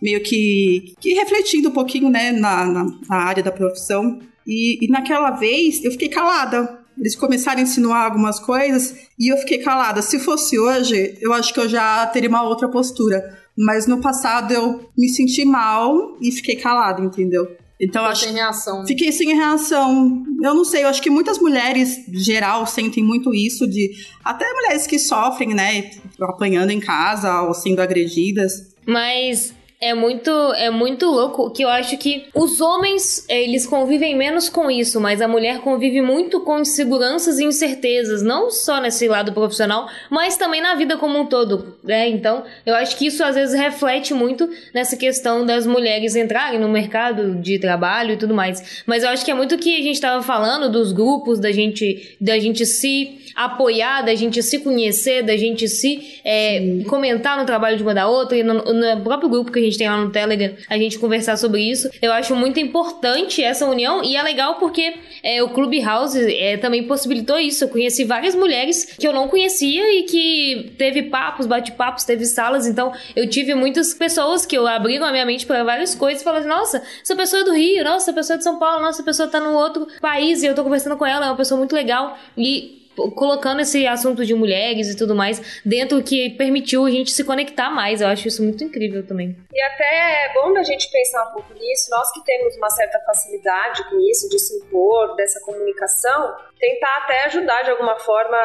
[0.00, 4.18] meio que, que refletindo um pouquinho, né, na, na, na área da profissão.
[4.46, 6.80] E, e naquela vez eu fiquei calada.
[6.96, 10.00] Eles começaram a insinuar algumas coisas e eu fiquei calada.
[10.00, 13.38] Se fosse hoje, eu acho que eu já teria uma outra postura.
[13.56, 17.48] Mas no passado eu me senti mal e fiquei calada, entendeu?
[17.80, 18.86] Então acho sem reação.
[18.86, 20.22] Fiquei sem reação.
[20.42, 23.90] Eu não sei, eu acho que muitas mulheres, em geral, sentem muito isso de.
[24.24, 25.90] Até mulheres que sofrem, né?
[26.20, 28.74] Apanhando em casa ou sendo agredidas.
[28.86, 29.54] Mas
[29.84, 34.70] é muito, é muito louco que eu acho que os homens, eles convivem menos com
[34.70, 39.86] isso, mas a mulher convive muito com inseguranças e incertezas, não só nesse lado profissional,
[40.10, 42.08] mas também na vida como um todo, né?
[42.08, 46.68] Então, eu acho que isso às vezes reflete muito nessa questão das mulheres entrarem no
[46.68, 48.82] mercado de trabalho e tudo mais.
[48.86, 51.52] Mas eu acho que é muito o que a gente estava falando dos grupos, da
[51.52, 57.44] gente, da gente se apoiar, da gente se conhecer, da gente se é, comentar no
[57.44, 59.96] trabalho de uma da outra, e no, no próprio grupo que a gente tem lá
[59.96, 61.88] no Telegram, a gente conversar sobre isso.
[62.00, 66.84] Eu acho muito importante essa união e é legal porque é, o Clubhouse é, também
[66.84, 67.64] possibilitou isso.
[67.64, 72.66] Eu conheci várias mulheres que eu não conhecia e que teve papos, bate-papos, teve salas,
[72.66, 76.24] então eu tive muitas pessoas que eu abriram a minha mente para várias coisas e
[76.24, 78.98] falaram: nossa, essa pessoa é do Rio, nossa, essa pessoa é de São Paulo, nossa,
[78.98, 81.58] essa pessoa tá num outro país e eu tô conversando com ela, é uma pessoa
[81.58, 82.18] muito legal.
[82.36, 87.24] E colocando esse assunto de mulheres e tudo mais dentro que permitiu a gente se
[87.24, 88.00] conectar mais.
[88.00, 89.36] Eu acho isso muito incrível também.
[89.52, 92.98] E até é bom da gente pensar um pouco nisso, nós que temos uma certa
[93.00, 98.36] facilidade com isso, de se impor, dessa comunicação, tentar até ajudar de alguma forma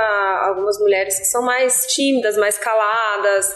[0.48, 3.56] algumas mulheres que são mais tímidas, mais caladas,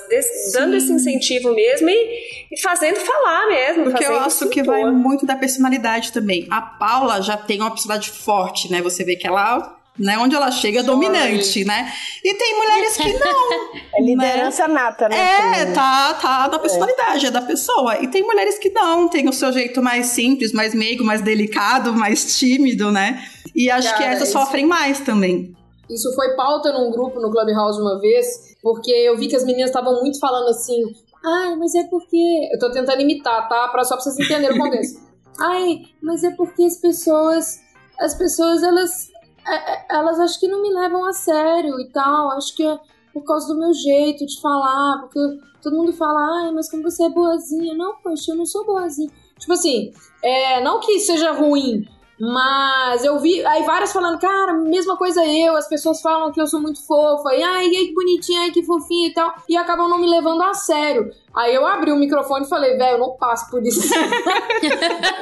[0.54, 3.84] dando esse incentivo mesmo e, e fazendo falar mesmo.
[3.86, 6.48] Porque eu acho que vai muito da personalidade também.
[6.50, 8.82] A Paula já tem uma personalidade forte, né?
[8.82, 10.18] Você vê que ela né?
[10.18, 11.92] Onde ela chega é dominante, né?
[12.24, 13.84] E tem mulheres que não.
[13.96, 14.74] É liderança né?
[14.74, 15.62] nata, né?
[15.62, 17.28] É, tá, tá da personalidade, é.
[17.28, 18.02] é da pessoa.
[18.02, 21.94] E tem mulheres que não, tem o seu jeito mais simples, mais meigo, mais delicado,
[21.94, 23.24] mais tímido, né?
[23.56, 24.40] E acho Cara, que essas isso...
[24.40, 25.56] sofrem mais também.
[25.88, 29.70] Isso foi pauta num grupo no Clubhouse uma vez, porque eu vi que as meninas
[29.70, 30.82] estavam muito falando assim.
[31.24, 32.50] Ai, mas é porque.
[32.52, 33.68] Eu tô tentando imitar, tá?
[33.68, 35.00] Pra, só pra vocês entenderem o contexto.
[35.40, 37.62] Ai, mas é porque as pessoas.
[38.00, 39.13] As pessoas, elas
[39.48, 42.32] é, é, elas acho que não me levam a sério e tal.
[42.32, 42.80] Acho que é
[43.14, 45.20] por causa do meu jeito de falar, porque
[45.62, 47.74] todo mundo fala, ai, mas como você é boazinha.
[47.76, 49.10] Não, poxa, eu não sou boazinha.
[49.38, 49.92] Tipo assim,
[50.24, 51.88] é, não que seja ruim,
[52.20, 56.48] Mas eu vi, aí várias falando, cara, mesma coisa eu, as pessoas falam que eu
[56.48, 59.98] sou muito fofa, e ai, que bonitinha, ai, que fofinha e tal, e acabam não
[59.98, 61.12] me levando a sério.
[61.36, 63.82] Aí eu abri o microfone e falei, velho, eu não passo por isso.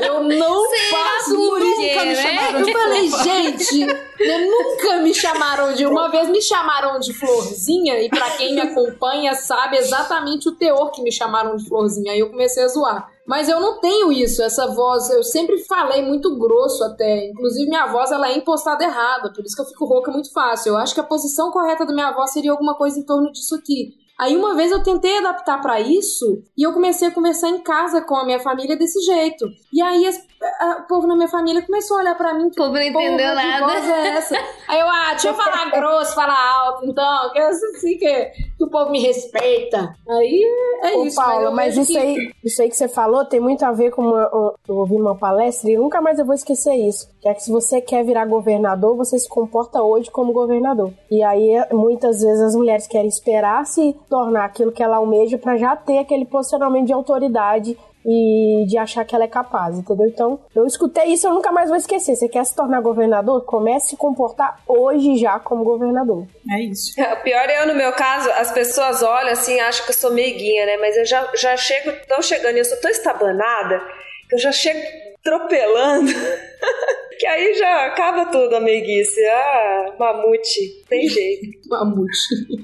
[0.05, 1.81] eu não passo por isso.
[1.81, 3.23] Nunca me chamaram Eu de falei, fofa.
[3.23, 5.85] gente, né, nunca me chamaram de.
[5.85, 10.91] Uma vez me chamaram de florzinha, e pra quem me acompanha sabe exatamente o teor
[10.91, 12.11] que me chamaram de florzinha.
[12.11, 13.09] Aí eu comecei a zoar.
[13.27, 15.09] Mas eu não tenho isso, essa voz.
[15.09, 17.29] Eu sempre falei muito grosso até.
[17.29, 20.69] Inclusive, minha voz ela é impostada errada, por isso que eu fico rouca muito fácil.
[20.69, 23.55] Eu acho que a posição correta da minha voz seria alguma coisa em torno disso
[23.55, 24.01] aqui.
[24.19, 28.01] Aí uma vez eu tentei adaptar pra isso e eu comecei a conversar em casa
[28.01, 29.45] com a minha família desse jeito.
[29.73, 30.05] E aí
[30.79, 32.47] o povo na minha família começou a olhar pra mim.
[32.47, 33.65] O povo não entendeu Porra, que nada.
[33.67, 34.35] voz é essa?
[34.67, 38.25] Aí eu, ah, deixa eu falar grosso, falar alto, então, que eu assim que,
[38.57, 39.95] que o povo me respeita.
[40.09, 40.43] Aí
[40.83, 41.15] é Ô, isso.
[41.15, 43.71] Paula, eu mas vejo isso que- aí, isso aí que você falou tem muito a
[43.71, 47.07] ver com uma, um- eu ouvi uma palestra e nunca mais eu vou esquecer isso.
[47.21, 50.91] Que é que se você quer virar governador, você se comporta hoje como governador.
[51.09, 55.57] E aí, muitas vezes, as mulheres querem esperar se tornar aquilo que ela almeja pra
[55.57, 60.07] já ter aquele posicionamento de autoridade e de achar que ela é capaz, entendeu?
[60.07, 62.15] Então, eu escutei isso, eu nunca mais vou esquecer.
[62.15, 63.43] Você quer se tornar governador?
[63.45, 66.25] Comece a se comportar hoje já como governador.
[66.49, 66.93] É isso.
[66.99, 70.11] O pior é eu, no meu caso, as pessoas olham assim, acham que eu sou
[70.11, 70.77] meiguinha, né?
[70.77, 73.81] Mas eu já, já chego, tão chegando e eu sou tão estabanada
[74.27, 74.79] que eu já chego
[75.21, 76.11] atropelando.
[77.21, 79.23] que aí já acaba tudo a meiguice.
[79.25, 81.59] Ah, mamute, tem jeito.
[81.69, 82.11] Mamute.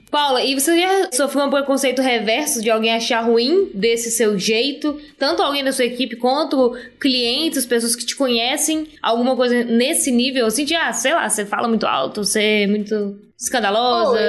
[0.10, 5.00] Paula, e você já sofreu um preconceito reverso de alguém achar ruim desse seu jeito?
[5.17, 8.88] Tanto alguém da sua equipe quanto clientes, pessoas que te conhecem?
[9.02, 10.48] Alguma coisa nesse nível?
[10.48, 14.20] Assim, de, ah, sei lá, você fala muito alto, você é muito escandalosa.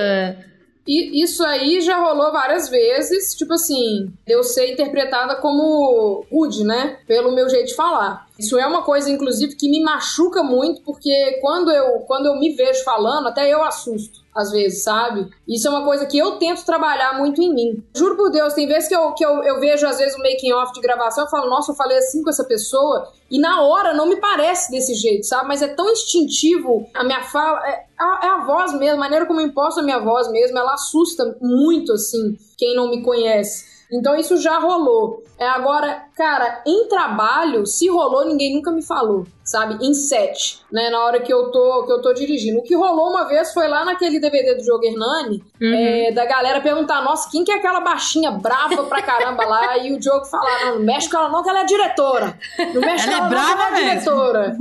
[0.88, 6.96] E isso aí já rolou várias vezes, tipo assim, eu ser interpretada como rude, né?
[7.06, 8.26] Pelo meu jeito de falar.
[8.38, 12.54] Isso é uma coisa, inclusive, que me machuca muito, porque quando eu, quando eu me
[12.54, 15.28] vejo falando, até eu assusto, às vezes, sabe?
[15.46, 17.84] Isso é uma coisa que eu tento trabalhar muito em mim.
[17.94, 20.52] Juro por Deus, tem vezes que eu, que eu, eu vejo, às vezes, o making
[20.52, 23.92] off de gravação, eu falo, nossa, eu falei assim com essa pessoa, e na hora
[23.92, 25.48] não me parece desse jeito, sabe?
[25.48, 29.26] Mas é tão instintivo a minha fala, é a, é a voz mesmo, a maneira
[29.26, 33.77] como eu imposto a minha voz mesmo, ela assusta muito, assim, quem não me conhece.
[33.90, 35.22] Então isso já rolou.
[35.38, 39.78] É agora, cara, em trabalho, se rolou, ninguém nunca me falou, sabe?
[39.80, 40.90] Em set, né?
[40.90, 42.58] Na hora que eu tô, que eu tô dirigindo.
[42.58, 46.60] O que rolou uma vez foi lá naquele DVD do Jogo Hernani, é, da galera
[46.60, 49.78] perguntar, nossa, quem que é aquela baixinha brava pra caramba lá?
[49.78, 52.38] E o Diogo falar, não, não mexe com ela não, que ela é diretora.
[52.74, 54.56] Não mexe Ela com é ela não, que brava ela é diretora.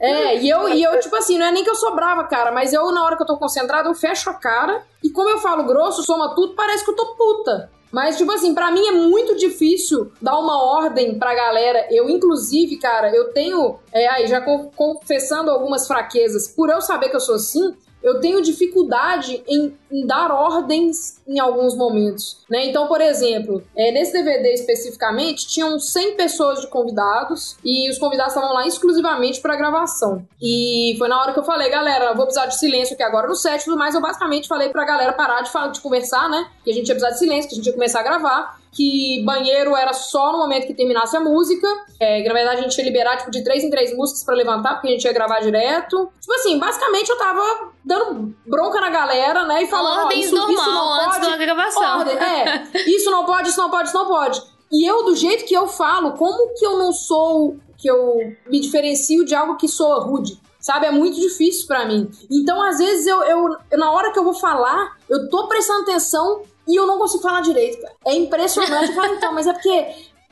[0.00, 2.52] É, e eu, e eu, tipo assim, não é nem que eu sou brava, cara,
[2.52, 4.82] mas eu, na hora que eu tô concentrada, eu fecho a cara.
[5.02, 7.70] E como eu falo grosso, soma tudo, parece que eu tô puta.
[7.90, 11.86] Mas, tipo assim, pra mim é muito difícil dar uma ordem pra galera.
[11.90, 13.78] Eu, inclusive, cara, eu tenho.
[13.92, 17.74] É, aí, já co- confessando algumas fraquezas, por eu saber que eu sou assim,
[18.08, 22.66] eu tenho dificuldade em, em dar ordens em alguns momentos, né?
[22.66, 28.34] Então, por exemplo, é, nesse DVD especificamente, tinham 100 pessoas de convidados e os convidados
[28.34, 30.26] estavam lá exclusivamente para gravação.
[30.40, 33.34] E foi na hora que eu falei, galera, vou precisar de silêncio aqui agora no
[33.34, 33.94] set, mais.
[33.94, 36.48] Eu basicamente falei pra galera parar de, falar, de conversar, né?
[36.64, 39.22] Que a gente ia precisar de silêncio, que a gente ia começar a gravar que
[39.24, 41.66] banheiro era só no momento que terminasse a música.
[42.00, 44.74] É, na verdade, a gente ia liberar tipo, de três em três músicas pra levantar,
[44.74, 46.10] porque a gente ia gravar direto.
[46.20, 47.42] Tipo assim, basicamente eu tava
[47.84, 49.62] dando bronca na galera, né?
[49.62, 51.30] E falando, Ordens isso, isso normal não antes pode.
[51.30, 51.98] da gravação.
[51.98, 52.68] Ordem, é.
[52.88, 54.42] Isso não pode, isso não pode, isso não pode.
[54.70, 57.56] E eu, do jeito que eu falo, como que eu não sou.
[57.76, 58.16] que eu
[58.50, 60.38] me diferencio de algo que soa rude?
[60.60, 62.10] Sabe, é muito difícil pra mim.
[62.30, 66.42] Então, às vezes, eu, eu- na hora que eu vou falar, eu tô prestando atenção
[66.68, 67.80] e eu não consigo falar direito.
[67.80, 67.94] cara.
[68.06, 68.90] É impressionante.
[68.90, 69.86] Eu falo, então, mas é porque.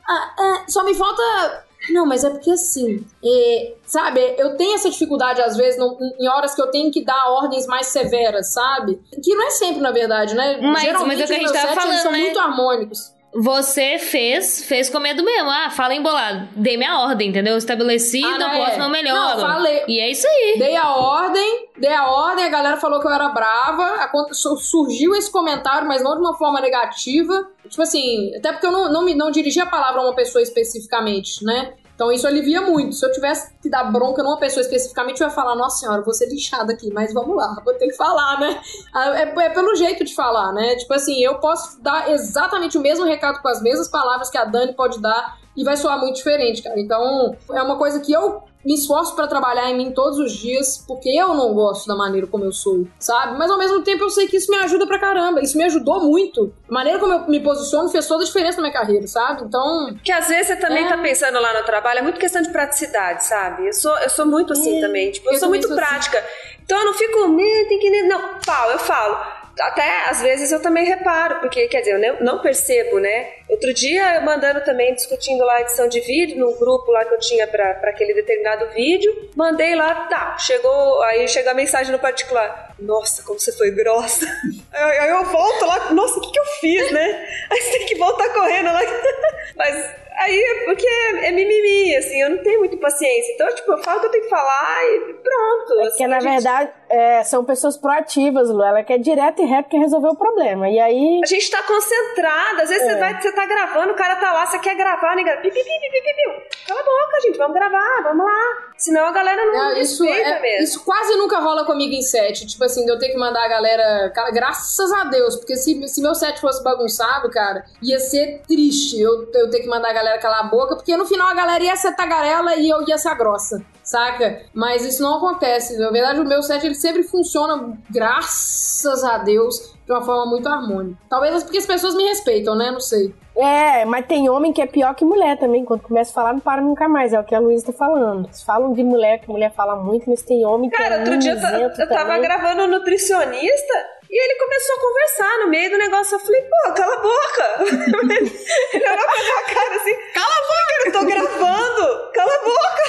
[0.08, 1.64] ah, ah, só me falta.
[1.90, 3.04] Não, mas é porque assim.
[3.24, 7.04] é, sabe, eu tenho essa dificuldade, às vezes, não- em horas que eu tenho que
[7.04, 9.00] dar ordens mais severas, sabe?
[9.22, 10.58] Que não é sempre, na verdade, né?
[10.60, 12.18] Mas- Geralmente, mas é o que a gente tava eles falando, são né?
[12.18, 13.15] muito harmônicos.
[13.34, 15.50] Você fez, fez com medo mesmo.
[15.50, 16.48] Ah, fala embolado.
[16.56, 17.56] Dei minha ordem, entendeu?
[17.58, 18.78] Estabeleci, Ah, não não, posso, é.
[18.78, 19.34] não melhor.
[19.34, 19.82] Não, falei.
[19.86, 20.54] E é isso aí.
[20.58, 24.10] Dei a ordem, dei a ordem, a galera falou que eu era brava.
[24.32, 27.46] Surgiu esse comentário, mas não de uma forma negativa.
[27.68, 30.40] Tipo assim, até porque eu não, não, me, não dirigi a palavra a uma pessoa
[30.42, 31.74] especificamente, né?
[31.96, 32.94] Então isso alivia muito.
[32.94, 36.12] Se eu tivesse que dar bronca numa pessoa especificamente, eu ia falar, nossa senhora, vou
[36.12, 38.60] ser lixada aqui, mas vamos lá, vou ter que falar, né?
[38.94, 40.76] Ah, É, é pelo jeito de falar, né?
[40.76, 44.44] Tipo assim, eu posso dar exatamente o mesmo recado com as mesmas palavras que a
[44.44, 46.78] Dani pode dar e vai soar muito diferente, cara.
[46.78, 50.84] Então, é uma coisa que eu me esforço para trabalhar em mim todos os dias,
[50.88, 53.38] porque eu não gosto da maneira como eu sou, sabe?
[53.38, 55.40] Mas ao mesmo tempo eu sei que isso me ajuda pra caramba.
[55.40, 56.52] Isso me ajudou muito.
[56.68, 59.44] A maneira como eu me posiciono fez toda a diferença na minha carreira, sabe?
[59.44, 59.96] Então.
[60.02, 60.88] Que às vezes você também é...
[60.88, 63.68] tá pensando lá no trabalho, é muito questão de praticidade, sabe?
[63.68, 65.12] Eu sou, eu sou muito assim é, também.
[65.12, 65.86] Tipo, eu, eu sou muito sou assim.
[65.86, 66.18] prática.
[66.18, 66.56] Assim.
[66.64, 68.02] Então eu não fico, tem que.
[68.02, 72.40] Não, pau, eu falo até às vezes eu também reparo, porque quer dizer, eu não
[72.40, 73.30] percebo, né?
[73.48, 77.14] Outro dia eu mandando também, discutindo lá a edição de vídeo, no grupo lá que
[77.14, 81.98] eu tinha para aquele determinado vídeo, mandei lá, tá, chegou, aí chega a mensagem no
[81.98, 82.74] particular.
[82.78, 84.26] Nossa, como você foi grossa.
[84.70, 87.26] Aí eu volto lá, nossa, o que, que eu fiz, né?
[87.50, 88.80] Aí você tem que voltar correndo lá.
[89.56, 90.86] Mas Aí porque
[91.22, 93.34] é, mimimi, assim, eu não tenho muito paciência.
[93.34, 95.80] Então, tipo, eu falo que eu tenho que falar e pronto.
[95.80, 96.32] É assim, que, na gente...
[96.32, 98.62] verdade, é, são pessoas proativas, Lu.
[98.62, 100.68] Ela quer direto e reto que resolver o problema.
[100.68, 101.20] E aí.
[101.22, 102.62] A gente tá concentrada.
[102.62, 102.92] Às vezes é.
[102.92, 105.36] você vai, você tá gravando, o cara tá lá, você quer gravar, ninguém.
[105.36, 106.66] Pi, pi, pi, pi, pi, pi.
[106.66, 108.66] Cala a boca, gente, vamos gravar, vamos lá.
[108.78, 110.64] Senão a galera não, não isso é, mesmo.
[110.64, 112.46] Isso quase nunca rola comigo em set.
[112.46, 114.10] Tipo assim, de eu ter que mandar a galera.
[114.14, 118.98] Cara, graças a Deus, porque se, se meu set fosse bagunçado, cara, ia ser triste
[119.00, 121.34] eu, eu ter que mandar a galera galera calar a boca, porque no final a
[121.34, 124.42] galera ia ser tagarela e eu ia ser grossa, saca?
[124.54, 125.76] Mas isso não acontece.
[125.78, 130.48] Na verdade, o meu set ele sempre funciona, graças a Deus, de uma forma muito
[130.48, 130.98] harmônica.
[131.08, 132.70] Talvez porque as pessoas me respeitam, né?
[132.70, 133.14] Não sei.
[133.36, 135.62] É, mas tem homem que é pior que mulher também.
[135.64, 137.12] Quando começa a falar, não para nunca mais.
[137.12, 138.24] É o que a Luísa tá falando.
[138.26, 141.18] Eles falam de mulher, que mulher fala muito, mas tem homem que Cara, é outro
[141.18, 142.22] dia eu, eu tava também.
[142.22, 143.74] gravando nutricionista
[144.10, 146.14] e ele começou a conversar no meio do negócio.
[146.14, 147.56] Eu falei, pô, cala a boca.
[148.72, 152.12] ele olhou pra minha cara assim, cala a boca, eu tô gravando.
[152.12, 152.82] Cala a boca.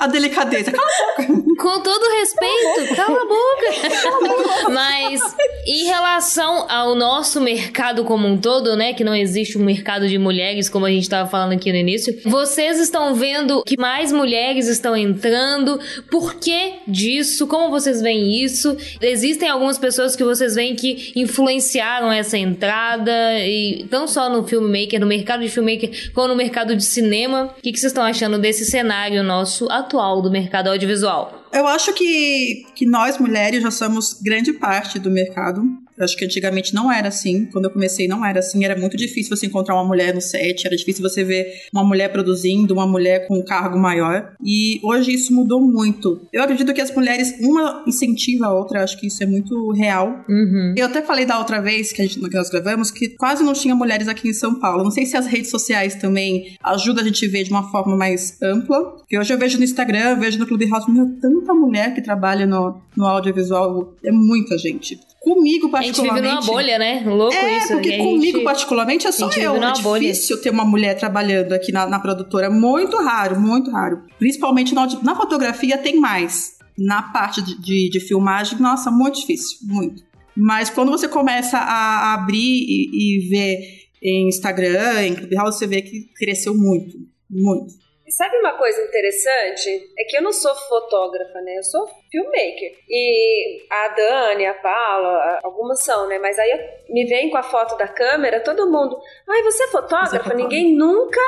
[0.00, 1.42] A delicadeza, cala a boca.
[1.58, 4.70] Com todo respeito, cala a boca.
[4.70, 5.20] Mas
[5.66, 10.18] em relação ao nosso mercado como um todo, né, que não existe um mercado de
[10.18, 14.66] mulheres, como a gente estava falando aqui no início, vocês estão vendo que mais mulheres
[14.66, 15.78] estão entrando.
[16.10, 17.46] Por que disso?
[17.46, 18.76] Como vocês veem isso?
[19.00, 24.42] Existem algumas pessoas pessoas que vocês veem que influenciaram essa entrada, e não só no
[24.42, 27.54] filmmaker, no mercado de filmmaker, como no mercado de cinema.
[27.58, 31.41] O que, que vocês estão achando desse cenário nosso atual do mercado audiovisual?
[31.52, 35.62] Eu acho que, que nós mulheres já somos grande parte do mercado.
[35.96, 37.44] Eu acho que antigamente não era assim.
[37.46, 38.64] Quando eu comecei, não era assim.
[38.64, 42.10] Era muito difícil você encontrar uma mulher no set, era difícil você ver uma mulher
[42.10, 44.32] produzindo, uma mulher com um cargo maior.
[44.42, 46.26] E hoje isso mudou muito.
[46.32, 50.24] Eu acredito que as mulheres, uma incentiva a outra, acho que isso é muito real.
[50.28, 50.74] Uhum.
[50.76, 53.52] Eu até falei da outra vez que, a gente, que nós gravamos que quase não
[53.52, 54.82] tinha mulheres aqui em São Paulo.
[54.82, 57.96] Não sei se as redes sociais também ajudam a gente a ver de uma forma
[57.96, 58.96] mais ampla.
[58.96, 62.46] Porque hoje eu vejo no Instagram, vejo no Clube House, meu, tanta mulher que trabalha
[62.46, 64.98] no, no audiovisual, é muita gente.
[65.20, 66.00] Comigo, particularmente.
[66.00, 67.02] A gente vive numa bolha, né?
[67.06, 67.68] Louco é, isso.
[67.68, 69.54] porque comigo, gente, particularmente, é só eu.
[69.54, 70.42] É difícil bolha.
[70.42, 72.50] ter uma mulher trabalhando aqui na, na produtora.
[72.50, 74.02] Muito raro, muito raro.
[74.18, 76.58] Principalmente na, na fotografia tem mais.
[76.76, 80.02] Na parte de, de, de, filmagem, nossa, muito difícil, muito.
[80.36, 83.58] Mas quando você começa a abrir e, e ver
[84.02, 86.96] em Instagram, em Clubhouse, você vê que cresceu muito,
[87.30, 87.81] muito.
[88.08, 89.92] Sabe uma coisa interessante?
[89.96, 91.56] É que eu não sou fotógrafa, né?
[91.56, 92.76] Eu sou filmmaker.
[92.88, 96.18] E a Dani, a Paula, algumas são, né?
[96.18, 96.50] Mas aí
[96.88, 99.00] me vem com a foto da câmera, todo mundo.
[99.28, 100.10] Ai, você é fotógrafa?
[100.10, 100.42] Você é fotógrafa?
[100.42, 101.20] Ninguém nunca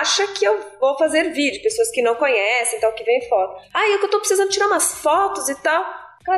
[0.00, 1.62] acha que eu vou fazer vídeo.
[1.62, 3.60] Pessoas que não conhecem, tal, que vem foto.
[3.72, 5.84] Ai, é que eu tô precisando tirar umas fotos e tal.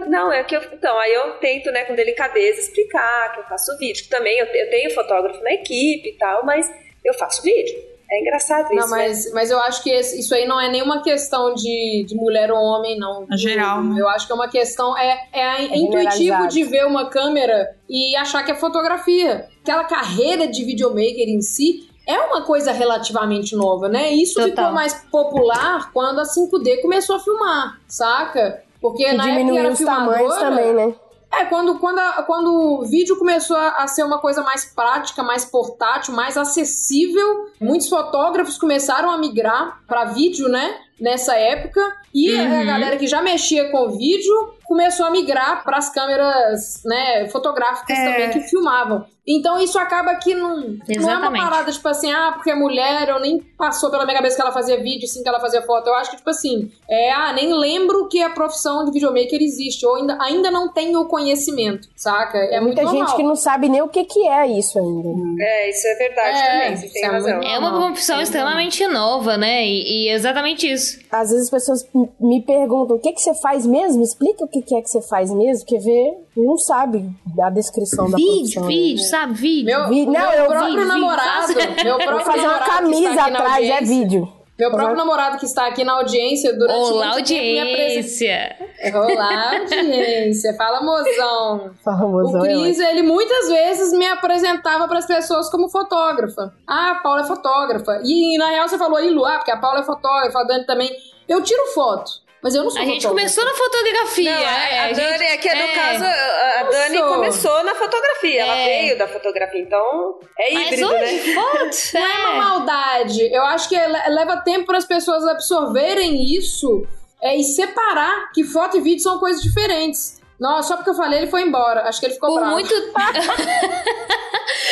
[0.07, 0.63] Não, é que eu.
[0.73, 4.05] Então, aí eu tento, né, com delicadeza, explicar que eu faço vídeo.
[4.05, 6.71] Que também eu, eu tenho fotógrafo na equipe e tal, mas
[7.05, 7.90] eu faço vídeo.
[8.11, 8.75] É engraçado isso.
[8.75, 9.31] Não, mas, né?
[9.35, 12.99] mas eu acho que isso aí não é nenhuma questão de, de mulher ou homem,
[12.99, 13.25] não.
[13.33, 14.01] É geral, né?
[14.01, 14.99] Eu acho que é uma questão.
[14.99, 19.49] É, é, é intuitivo de ver uma câmera e achar que é fotografia.
[19.63, 24.11] Aquela carreira de videomaker em si é uma coisa relativamente nova, né?
[24.11, 24.49] Isso Total.
[24.49, 28.65] ficou mais popular quando a 5D começou a filmar, saca?
[28.81, 30.95] Porque e na época era os tamanhos também, né?
[31.33, 35.23] É, quando, quando, a, quando o vídeo começou a, a, ser uma coisa mais prática,
[35.23, 40.77] mais portátil, mais acessível, muitos fotógrafos começaram a migrar para vídeo, né?
[41.01, 41.81] Nessa época.
[42.13, 42.61] E uhum.
[42.61, 47.99] a galera que já mexia com vídeo começou a migrar para as câmeras né, fotográficas
[47.99, 48.05] é.
[48.05, 49.07] também que filmavam.
[49.31, 53.13] Então isso acaba que não, não é uma parada tipo assim, ah, porque é mulher,
[53.15, 55.87] ou nem passou pela minha cabeça que ela fazia vídeo, sim que ela fazia foto.
[55.87, 59.87] Eu acho que, tipo assim, é, ah, nem lembro que a profissão de videomaker existe,
[59.87, 62.39] ou ainda, ainda não tenho o conhecimento, saca?
[62.39, 65.09] É muita gente que não sabe nem o que, que é isso ainda.
[65.41, 67.41] É, isso é verdade é, também, você tem é razão.
[67.41, 69.65] É uma profissão extremamente nova, né?
[69.65, 70.99] E, e, é exatamente isso.
[71.13, 71.89] Às vezes as pessoas
[72.21, 74.03] me perguntam, o que, que você faz mesmo?
[74.03, 77.09] Explica o que, que é que você faz mesmo, porque vê, não sabe
[77.41, 78.67] a descrição da vídeo, profissão.
[78.67, 79.20] Vídeo, vídeo, sabe?
[79.27, 79.65] Vídeo.
[79.79, 81.85] Meu, Vi- não, meu eu próprio vi, vi, namorado, faço.
[81.85, 84.33] meu próprio fazer uma camisa está aqui na atrás, é vídeo.
[84.59, 88.57] Meu próprio namorado que está aqui na audiência durante Olá, audiência.
[88.95, 90.55] Olá, audiência.
[90.55, 91.71] Fala, mozão.
[91.81, 96.53] O Famosão, é Cris, ele muitas vezes me apresentava para as pessoas como fotógrafa.
[96.67, 98.01] Ah, a Paula é fotógrafa.
[98.05, 100.67] E, na real você falou aí, Lu, ah, porque a Paula é fotógrafa, a Dani
[100.67, 100.91] também.
[101.27, 102.11] Eu tiro foto,
[102.43, 103.09] mas eu não sou A gente fotógrafa.
[103.39, 104.33] começou na fotografia.
[104.35, 105.75] Não, é, a, a Dani, gente- é que no é.
[105.75, 107.09] caso, a Dani sou.
[107.15, 108.65] começou na fotografia, ela É.
[108.65, 111.35] veio da fotografia, então é Mas híbrido, hoje, né?
[111.35, 113.33] foto, Não é uma maldade.
[113.35, 116.87] Eu acho que le- leva tempo para as pessoas absorverem isso
[117.23, 120.20] é, e separar que foto e vídeo são coisas diferentes.
[120.41, 121.83] Não, só porque eu falei, ele foi embora.
[121.83, 122.53] Acho que ele ficou Por bravo.
[122.55, 122.73] muito.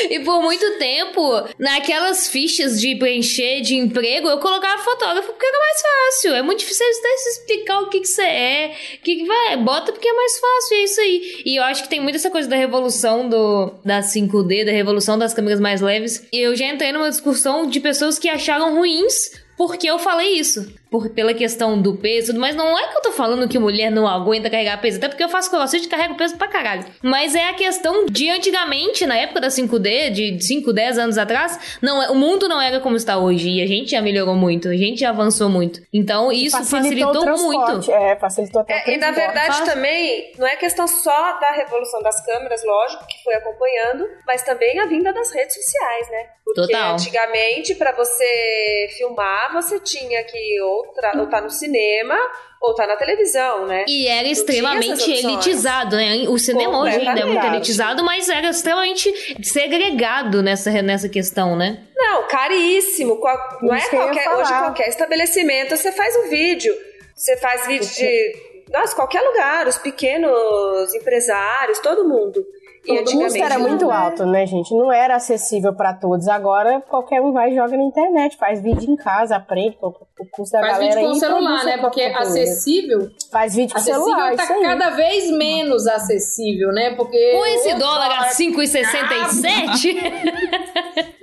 [0.10, 1.20] e por muito tempo,
[1.58, 6.34] naquelas fichas de preencher de emprego, eu colocava fotógrafo porque era mais fácil.
[6.34, 8.76] É muito difícil até se explicar o que, que você é.
[8.94, 9.56] O que, que vai.
[9.56, 11.42] Bota porque é mais fácil, é isso aí.
[11.44, 15.18] E eu acho que tem muito essa coisa da revolução do, da 5D, da revolução
[15.18, 16.26] das câmeras mais leves.
[16.32, 20.72] E eu já entrei numa discussão de pessoas que acharam ruins porque eu falei isso.
[20.90, 24.06] Por, pela questão do peso, mas não é que eu tô falando que mulher não
[24.06, 26.84] aguenta carregar peso, até porque eu faço crossfit e carrego peso pra caralho.
[27.02, 31.78] Mas é a questão de antigamente, na época da 5D, de 5, 10 anos atrás,
[31.82, 33.50] não, é- o mundo não era como está hoje.
[33.50, 35.80] E a gente já melhorou muito, a gente já avançou muito.
[35.92, 37.88] Então isso facilitou, transporte.
[37.88, 37.92] muito.
[37.92, 41.50] É, facilitou até o É, e na verdade Faz- também, não é questão só da
[41.50, 46.26] revolução das câmeras, lógico, que foi acompanhando, mas também a vinda das redes sociais, né?
[46.44, 46.94] Porque Total.
[46.94, 52.16] antigamente, pra você filmar, você tinha que ou estar tá no cinema
[52.60, 53.84] ou tá na televisão, né?
[53.86, 56.24] E era extremamente elitizado, né?
[56.28, 59.12] O cinema hoje ainda é muito elitizado, mas era extremamente
[59.42, 61.84] segregado nessa, nessa questão, né?
[61.96, 63.16] Não, caríssimo.
[63.16, 66.74] Qual- não é eu ia qualquer, hoje qualquer estabelecimento você faz um vídeo.
[67.14, 68.48] Você faz vídeo de.
[68.72, 72.44] Nossa, qualquer lugar, os pequenos empresários, todo mundo.
[72.88, 74.74] E O custo era muito alto, né, gente?
[74.74, 76.26] Não era acessível pra todos.
[76.28, 79.76] Agora qualquer um vai e joga na internet, faz vídeo em casa, aprende.
[79.82, 81.78] O o custo da Faz galera vídeo com o celular, né?
[81.78, 82.22] Porque conteúdo.
[82.22, 84.62] acessível, Faz vídeo com acessível celular, tá isso aí.
[84.62, 86.94] cada vez menos acessível, né?
[86.96, 89.94] Porque Com esse dólar a 5,67,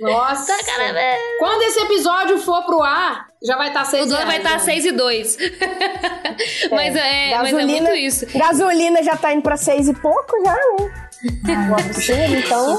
[0.00, 0.52] Nossa.
[0.56, 1.16] tá.
[1.38, 4.58] Quando esse episódio for pro ar, já vai estar seis O dólar vai estar né?
[4.58, 5.36] 6 e 2.
[6.70, 8.26] mas, é, mas é muito isso.
[8.38, 11.06] Gasolina já tá indo pra seis e pouco já, né?
[11.22, 12.78] Então.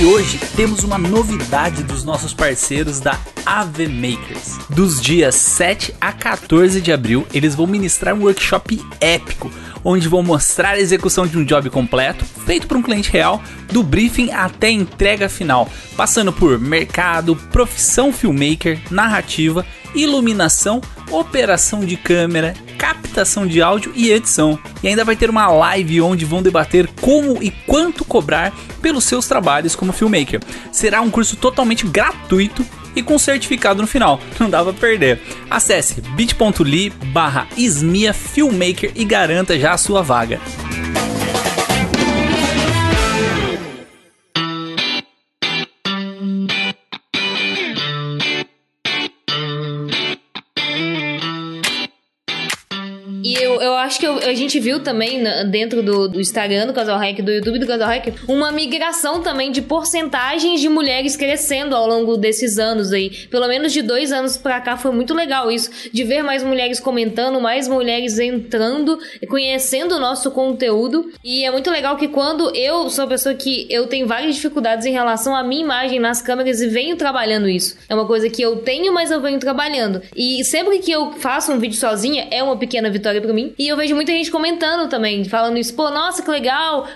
[0.00, 4.58] E hoje temos uma novidade dos nossos parceiros da AV Makers.
[4.68, 9.52] Dos dias 7 a 14 de abril, eles vão ministrar um workshop épico,
[9.84, 13.40] onde vão mostrar a execução de um job completo, feito por um cliente real,
[13.70, 20.80] do briefing até a entrega final, passando por mercado, profissão filmmaker, narrativa, iluminação,
[21.10, 24.58] operação de câmera, captação de áudio e edição.
[24.82, 29.26] E ainda vai ter uma live onde vão debater como e quanto cobrar pelos seus
[29.26, 30.40] trabalhos como filmmaker.
[30.72, 34.20] Será um curso totalmente gratuito e com certificado no final.
[34.40, 35.20] Não dá pra perder.
[35.50, 37.46] Acesse bit.ly barra
[38.14, 40.40] Filmmaker e garanta já a sua vaga.
[53.86, 57.22] Acho que eu- a gente viu também na- dentro do, do Instagram do Casal Hack,
[57.22, 62.16] do YouTube do Casal Hack, uma migração também de porcentagens de mulheres crescendo ao longo
[62.16, 63.10] desses anos aí.
[63.30, 66.80] Pelo menos de dois anos pra cá foi muito legal isso, de ver mais mulheres
[66.80, 71.10] comentando, mais mulheres entrando, conhecendo o nosso conteúdo.
[71.24, 74.86] E é muito legal que quando eu sou uma pessoa que eu tenho várias dificuldades
[74.86, 77.76] em relação à minha imagem nas câmeras e venho trabalhando isso.
[77.88, 80.02] É uma coisa que eu tenho, mas eu venho trabalhando.
[80.14, 83.52] E sempre que eu faço um vídeo sozinha, é uma pequena vitória pra mim.
[83.58, 86.86] E eu vejo muita gente comentando também, falando isso, pô, nossa, que legal,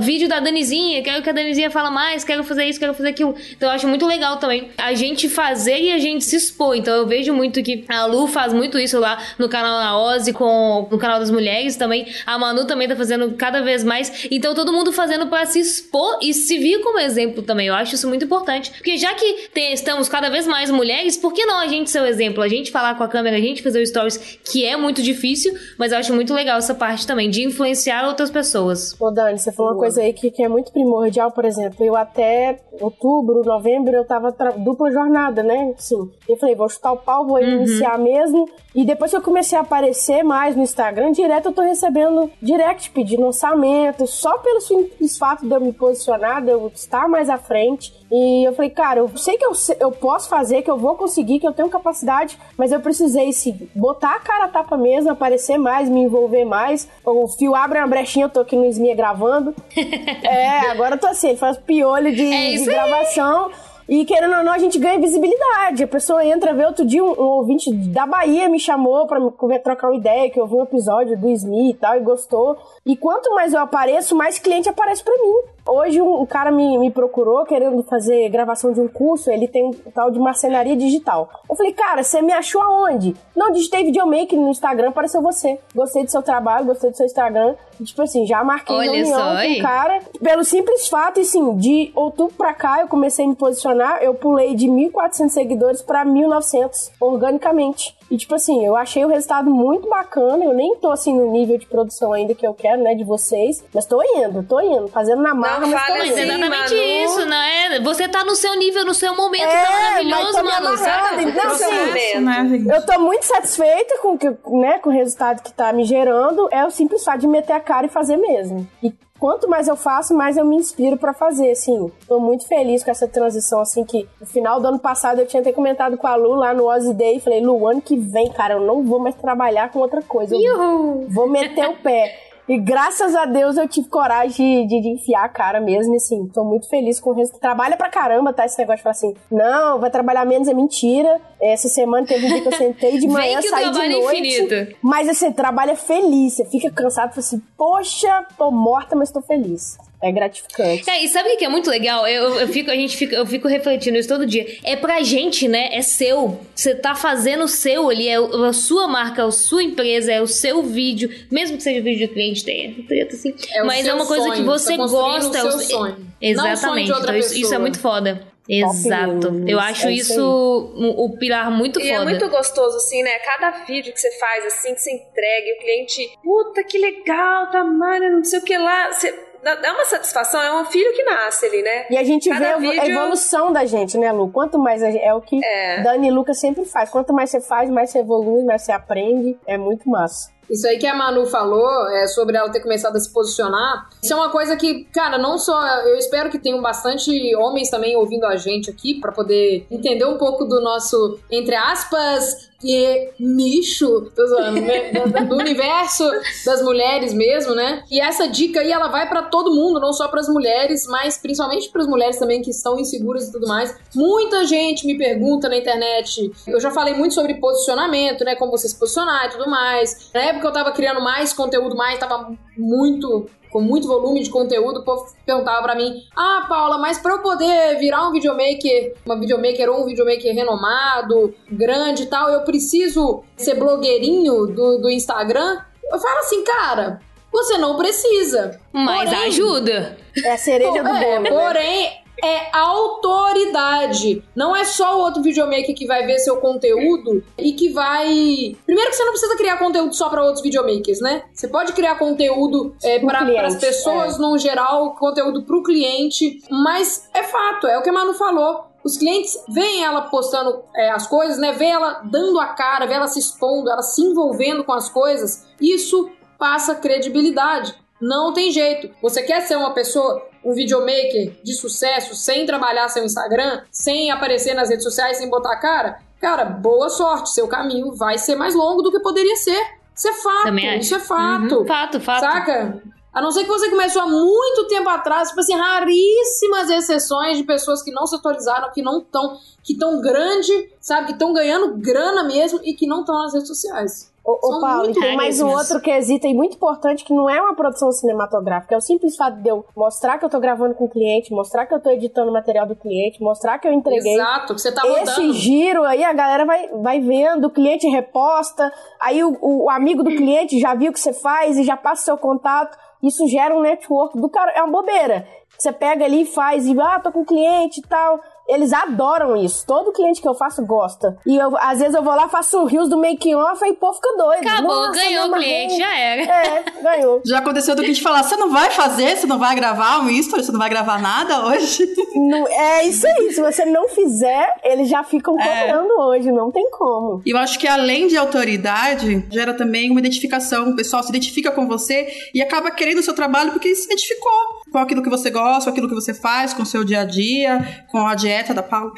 [0.00, 3.34] vídeo da Danizinha, quero que a Danizinha fala mais, quero fazer isso, quero fazer aquilo.
[3.52, 6.74] Então eu acho muito legal também a gente fazer e a gente se expor.
[6.76, 10.32] Então eu vejo muito que a Lu faz muito isso lá no canal da Ozzy,
[10.32, 12.06] com, no canal das mulheres também.
[12.26, 14.26] A Manu também tá fazendo cada vez mais.
[14.30, 17.66] Então todo mundo fazendo pra se expor e se vir como exemplo também.
[17.66, 18.70] Eu acho isso muito importante.
[18.70, 22.00] Porque já que tem- estamos cada vez mais mulheres, por que não a gente ser
[22.00, 22.42] o exemplo?
[22.42, 25.54] A gente falar com a câmera, a gente fazer o stories, que é muito difícil,
[25.76, 28.96] mas eu acho muito legal essa parte também, de influenciar outras pessoas.
[28.98, 31.94] Ô Dani, você falou uma coisa aí que, que é muito primordial, por exemplo, eu
[31.94, 35.74] até outubro, novembro, eu tava dupla jornada, né?
[35.76, 36.10] Sim.
[36.28, 38.48] Eu falei, vou chutar o pau, vou iniciar mesmo.
[38.74, 42.90] E depois que eu comecei a aparecer mais no Instagram, direto eu tô recebendo direct
[42.90, 47.38] pedindo orçamento, só pelo simples fato de eu me posicionar, de eu estar mais à
[47.38, 47.94] frente.
[48.10, 51.38] E eu falei, cara, eu sei que eu, eu posso fazer, que eu vou conseguir,
[51.38, 55.56] que eu tenho capacidade, mas eu precisei se botar a cara a tapa mesmo, aparecer
[55.56, 56.13] mais, mais, me envolver
[56.46, 56.88] mais.
[57.04, 59.54] O fio abre uma brechinha, eu tô aqui no Esmia gravando.
[59.76, 63.50] é, agora eu tô assim, faz piolho de, É de gravação.
[63.88, 65.84] E querendo ou não, a gente ganha visibilidade.
[65.84, 69.58] A pessoa entra, vê outro dia um, um ouvinte da Bahia me chamou pra me
[69.58, 72.56] trocar uma ideia, que eu vi um episódio do Smith e tal, e gostou.
[72.86, 75.53] E quanto mais eu apareço, mais cliente aparece pra mim.
[75.66, 79.72] Hoje um, cara me, me procurou querendo fazer gravação de um curso, ele tem um
[79.94, 81.30] tal de marcenaria digital.
[81.48, 83.16] Eu falei, cara, você me achou aonde?
[83.34, 85.58] Não, digitei videomaker no Instagram, apareceu você.
[85.74, 87.54] Gostei do seu trabalho, gostei do seu Instagram.
[87.80, 90.00] E, tipo assim, já marquei Olha reunião só, com o cara.
[90.22, 94.54] Pelo simples fato, assim, de outubro pra cá, eu comecei a me posicionar, eu pulei
[94.54, 97.96] de 1.400 seguidores pra 1.900, organicamente.
[98.10, 100.44] E, tipo assim, eu achei o resultado muito bacana.
[100.44, 103.64] Eu nem tô, assim, no nível de produção ainda que eu quero, né, de vocês.
[103.74, 104.88] Mas tô indo, tô indo.
[104.88, 106.14] Fazendo na marra, Não mas tô fale Mas indo.
[106.14, 107.04] assim, exatamente Manu.
[107.04, 107.80] isso, né?
[107.80, 110.76] Você tá no seu nível, no seu momento, É, tá mas maravilhoso, tô mano.
[110.78, 111.22] sabe?
[111.24, 112.76] então, No seu assim, né?
[112.76, 116.48] Eu tô muito satisfeita com, que, né, com o resultado que tá me gerando.
[116.52, 118.66] É o simples fato de meter a cara e fazer mesmo.
[118.82, 118.92] E
[119.24, 121.90] quanto mais eu faço, mais eu me inspiro pra fazer, assim.
[122.06, 125.40] Tô muito feliz com essa transição, assim, que no final do ano passado eu tinha
[125.40, 127.18] até comentado com a Lu lá no Ozzy Day.
[127.20, 130.36] Falei, Lu, ano que vem, cara, eu não vou mais trabalhar com outra coisa.
[130.36, 132.23] Eu vou meter o pé.
[132.48, 135.96] E graças a Deus eu tive coragem de, de, de enfiar a cara mesmo, e
[135.96, 137.40] assim, tô muito feliz com o resultado.
[137.40, 138.44] Trabalha pra caramba, tá?
[138.44, 141.20] Esse negócio de falar assim, não, vai trabalhar menos é mentira.
[141.40, 144.20] Essa semana teve um dia que eu sentei de manhã, saí de é noite.
[144.20, 144.76] infinito.
[144.82, 149.78] Mas assim, trabalha feliz, você fica cansado, fala assim, poxa, tô morta, mas tô feliz.
[150.04, 150.88] É gratificante.
[150.90, 152.06] É, e sabe o que é muito legal?
[152.06, 154.46] Eu, eu, fico, a gente fica, eu fico refletindo isso todo dia.
[154.62, 155.70] É pra gente, né?
[155.72, 156.38] É seu.
[156.54, 160.20] Você tá fazendo o seu ali, é o- a sua marca, a sua empresa, é
[160.20, 161.08] o seu vídeo.
[161.30, 163.34] Mesmo que seja vídeo de cliente, tem treta assim.
[163.52, 165.28] É o Mas é uma coisa sonho, que você tá gosta.
[165.44, 165.92] o é seu seu- sonho.
[165.92, 166.92] O sonho Exatamente.
[166.92, 168.26] outra Então, isso, isso é muito foda.
[168.46, 169.42] Exato.
[169.46, 171.94] Eu acho é isso o, o pilar muito E foda.
[171.94, 173.18] é muito gostoso, assim, né?
[173.20, 177.50] Cada vídeo que você faz, assim, que você entrega, e o cliente, puta que legal,
[177.50, 178.92] tamanho, não sei o que lá.
[178.92, 179.14] Você,
[179.44, 181.86] dá uma satisfação, é um filho que nasce ali, né?
[181.90, 184.30] E a gente Cada vê a evo- a vídeo- evolução da gente, né, Lu?
[184.30, 185.82] Quanto mais a gente, é o que É.
[185.82, 186.88] Dani e Lucas sempre faz.
[186.90, 189.38] Quanto mais você faz, mais você evolui, mais você aprende.
[189.46, 190.32] É muito massa.
[190.50, 194.12] Isso aí que a Manu falou, é, sobre ela ter começado a se posicionar, isso
[194.12, 195.60] é uma coisa que, cara, não só.
[195.80, 200.18] Eu espero que tenham bastante homens também ouvindo a gente aqui, pra poder entender um
[200.18, 204.10] pouco do nosso, entre aspas, que nicho,
[204.52, 204.92] né?
[205.28, 206.10] do, universo
[206.46, 207.84] das mulheres mesmo, né?
[207.90, 211.68] E essa dica aí, ela vai pra todo mundo, não só pras mulheres, mas principalmente
[211.70, 213.76] pras mulheres também que estão inseguras e tudo mais.
[213.94, 218.34] Muita gente me pergunta na internet, eu já falei muito sobre posicionamento, né?
[218.34, 220.10] Como você se posicionar e tudo mais.
[220.14, 224.80] Na época eu tava criando mais conteúdo, mais, tava muito com muito volume de conteúdo,
[224.80, 229.18] o povo perguntava pra mim: Ah, Paula, mas pra eu poder virar um videomaker, uma
[229.18, 235.60] videomaker ou um videomaker renomado, grande e tal, eu preciso ser blogueirinho do, do Instagram?
[235.84, 238.60] Eu falo assim, cara, você não precisa.
[238.72, 239.98] Mas Porém, ajuda.
[240.24, 241.22] É a cereja do é, bolo.
[241.22, 241.30] né?
[241.30, 244.24] porém, é autoridade.
[244.34, 248.56] Não é só o outro videomaker que vai ver seu conteúdo e que vai.
[248.64, 251.24] Primeiro que você não precisa criar conteúdo só para outros videomakers, né?
[251.32, 256.40] Você pode criar conteúdo é, para as pessoas no geral, conteúdo pro cliente.
[256.50, 258.72] Mas é fato, é o que a Manu falou.
[258.82, 261.52] Os clientes veem ela postando é, as coisas, né?
[261.52, 265.46] Vê ela dando a cara, vê ela se expondo, ela se envolvendo com as coisas.
[265.60, 267.74] Isso passa credibilidade.
[268.00, 268.90] Não tem jeito.
[269.00, 274.54] Você quer ser uma pessoa, um videomaker de sucesso, sem trabalhar seu Instagram, sem aparecer
[274.54, 275.98] nas redes sociais, sem botar a cara?
[276.20, 277.30] Cara, boa sorte.
[277.30, 279.60] Seu caminho vai ser mais longo do que poderia ser.
[279.94, 280.58] Isso é fato.
[280.80, 281.58] Isso é fato.
[281.58, 282.20] Uhum, fato, fato.
[282.20, 282.82] Saca?
[283.12, 287.44] A não ser que você começou há muito tempo atrás, tipo assim, raríssimas exceções de
[287.44, 291.76] pessoas que não se atualizaram, que não estão, que estão grande, sabe, que estão ganhando
[291.76, 294.12] grana mesmo e que não estão nas redes sociais.
[294.26, 295.70] Ô, Paulo, tem mais um raríssimas.
[295.70, 299.36] outro quesito aí muito importante que não é uma produção cinematográfica, é o simples fato
[299.42, 302.30] de eu mostrar que eu tô gravando com o cliente, mostrar que eu tô editando
[302.30, 304.14] o material do cliente, mostrar que eu entreguei.
[304.14, 305.32] Exato, que você tá Esse rodando.
[305.34, 310.10] giro aí a galera vai, vai vendo, o cliente reposta, aí o, o amigo do
[310.10, 312.78] cliente já viu o que você faz e já passa seu contato.
[313.02, 314.50] Isso gera um network do cara.
[314.52, 315.28] É uma bobeira.
[315.58, 318.18] Você pega ali e faz, e ah, tô com cliente e tal.
[318.48, 319.64] Eles adoram isso.
[319.66, 321.16] Todo cliente que eu faço gosta.
[321.26, 323.76] E eu, às vezes eu vou lá, faço um rios do making off e o
[323.76, 324.46] povo fica doido.
[324.46, 326.22] Acabou, Nossa, ganhou me o cliente, já era.
[326.22, 327.22] É, ganhou.
[327.24, 330.42] Já aconteceu do cliente falar: você não vai fazer, você não vai gravar um history,
[330.44, 331.84] você não vai gravar nada hoje?
[332.14, 333.32] Não- é isso aí.
[333.32, 336.30] Se você não fizer, eles já ficam cobrando hoje.
[336.30, 337.20] Não tem como.
[337.26, 340.70] E eu acho que além de autoridade, gera também uma identificação.
[340.70, 344.30] O pessoal se identifica com você e acaba querendo o seu trabalho porque se identificou.
[344.74, 347.04] Com aquilo que você gosta, com aquilo que você faz, com o seu dia a
[347.04, 348.90] dia, com a dieta da Paula.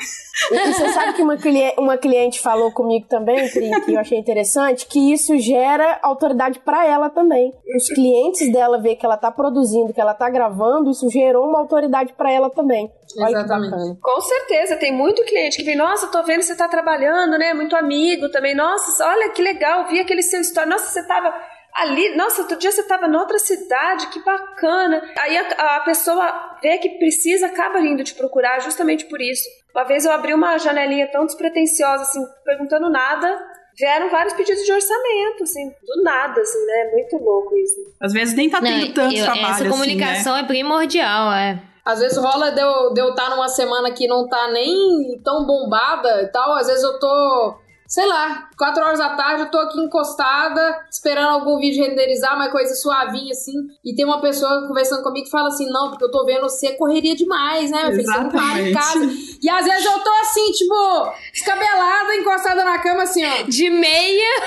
[0.50, 4.18] E você sabe que uma, cliente, uma cliente falou comigo também, Pri, que eu achei
[4.18, 7.52] interessante, que isso gera autoridade para ela também.
[7.76, 11.58] Os clientes dela ver que ela tá produzindo, que ela tá gravando, isso gerou uma
[11.58, 12.90] autoridade para ela também.
[13.18, 14.00] Olha Exatamente.
[14.00, 17.52] Com certeza, tem muito cliente que vem, nossa, tô vendo que você tá trabalhando, né?
[17.52, 18.54] Muito amigo também.
[18.54, 20.70] Nossa, olha que legal, vi aquele seu story.
[20.70, 21.34] Nossa, você tava
[21.82, 25.02] ali, nossa, outro dia você tava noutra cidade, que bacana.
[25.20, 29.44] Aí a, a pessoa vê que precisa, acaba vindo te procurar justamente por isso.
[29.74, 33.38] Uma vez eu abri uma janelinha tão despretensiosa, assim, perguntando nada,
[33.78, 36.90] vieram vários pedidos de orçamento, assim, do nada, assim, né?
[36.92, 37.74] Muito louco isso.
[38.00, 41.62] Às vezes nem tá tendo Não, tanto eu- trabalho essa comunicação assim, é primordial, é.
[41.84, 45.46] Às vezes rola de eu, de eu estar numa semana que não tá nem tão
[45.46, 46.56] bombada e tal.
[46.56, 51.28] Às vezes eu tô, sei lá, 4 horas da tarde, eu tô aqui encostada, esperando
[51.28, 53.54] algum vídeo renderizar, uma coisa suavinha assim.
[53.84, 56.72] E tem uma pessoa conversando comigo que fala assim: Não, porque eu tô vendo você
[56.76, 58.04] correria demais, né, filho?
[58.04, 59.08] Você não para em casa.
[59.42, 63.42] E às vezes eu tô assim, tipo, descabelada, encostada na cama, assim, ó.
[63.48, 64.40] De meia.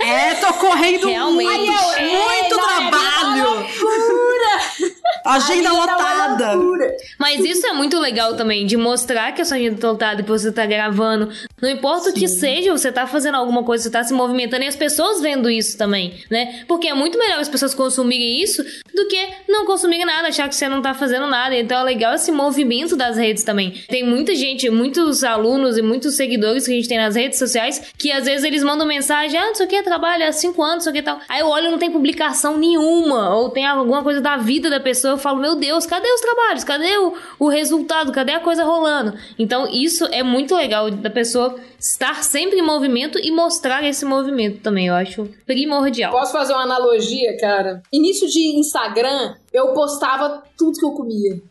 [0.00, 1.46] É, tô correndo Realmente.
[1.48, 3.64] muito, eu, muito "Ei, não, é trabalho.
[5.24, 6.52] Agenda é uma lotada.
[6.52, 6.94] loucura.
[7.18, 10.28] Mas isso é muito legal também, de mostrar que a sua agenda tá lotada, que
[10.28, 11.30] você tá gravando.
[11.62, 14.66] Não importa o que seja, você tá fazendo alguma coisa, você tá se movimentando e
[14.66, 16.64] as pessoas vendo isso também, né?
[16.66, 18.62] Porque é muito melhor as pessoas consumirem isso
[18.94, 21.56] do que não consumirem nada, achar que você não tá fazendo nada.
[21.56, 23.72] Então é legal esse movimento das redes também.
[23.88, 27.92] Tem muita gente, muitos alunos e muitos seguidores que a gente tem nas redes sociais
[27.98, 30.86] que às vezes eles mandam mensagem, ah, não sei o que, trabalho há cinco anos,
[30.86, 31.20] o que tal.
[31.28, 35.14] Aí eu olho não tem publicação nenhuma, ou tem alguma coisa da vida da pessoa,
[35.14, 36.64] eu falo, meu Deus, cadê os trabalhos?
[36.64, 38.12] Cadê o, o resultado?
[38.12, 39.14] Cadê a coisa rolando?
[39.38, 44.62] Então isso é muito legal da pessoa estar sempre em movimento e mostrar esse movimento
[44.62, 46.10] também, eu acho primordial.
[46.10, 47.82] Posso fazer uma analogia, cara?
[47.92, 51.42] Início de Instagram, eu postava tudo que eu comia.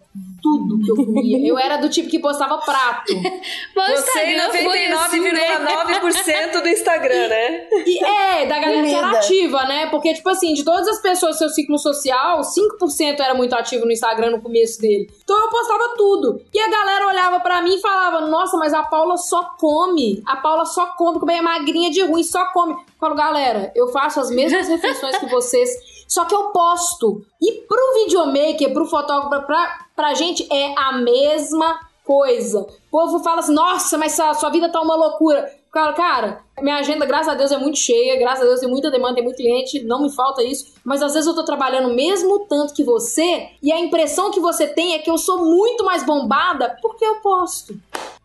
[0.43, 1.47] Tudo que eu comia.
[1.47, 3.13] Eu era do tipo que postava prato.
[3.73, 5.57] Mas Você e Instagram foi assim, né?
[5.57, 7.67] 99,9% do Instagram, né?
[7.85, 9.87] E é, da galera que era ativa, né?
[9.89, 13.85] Porque, tipo assim, de todas as pessoas do seu ciclo social, 5% era muito ativo
[13.85, 15.09] no Instagram no começo dele.
[15.23, 16.41] Então eu postava tudo.
[16.53, 20.21] E a galera olhava pra mim e falava: Nossa, mas a Paula só come.
[20.25, 22.73] A Paula só come, como é magrinha de ruim, só come.
[22.73, 25.69] Eu falo, galera, eu faço as mesmas refeições que vocês,
[26.07, 27.25] só que eu posto.
[27.41, 32.61] E pro videomaker, pro fotógrafo, pra, pra gente, é a mesma coisa.
[32.61, 35.51] O povo fala assim: Nossa, mas sua, sua vida tá uma loucura.
[35.71, 38.91] Cara, cara, minha agenda, graças a Deus, é muito cheia, graças a Deus tem muita
[38.91, 40.71] demanda, tem muito cliente, não me falta isso.
[40.85, 44.67] Mas às vezes eu tô trabalhando mesmo tanto que você, e a impressão que você
[44.67, 47.75] tem é que eu sou muito mais bombada porque eu posto.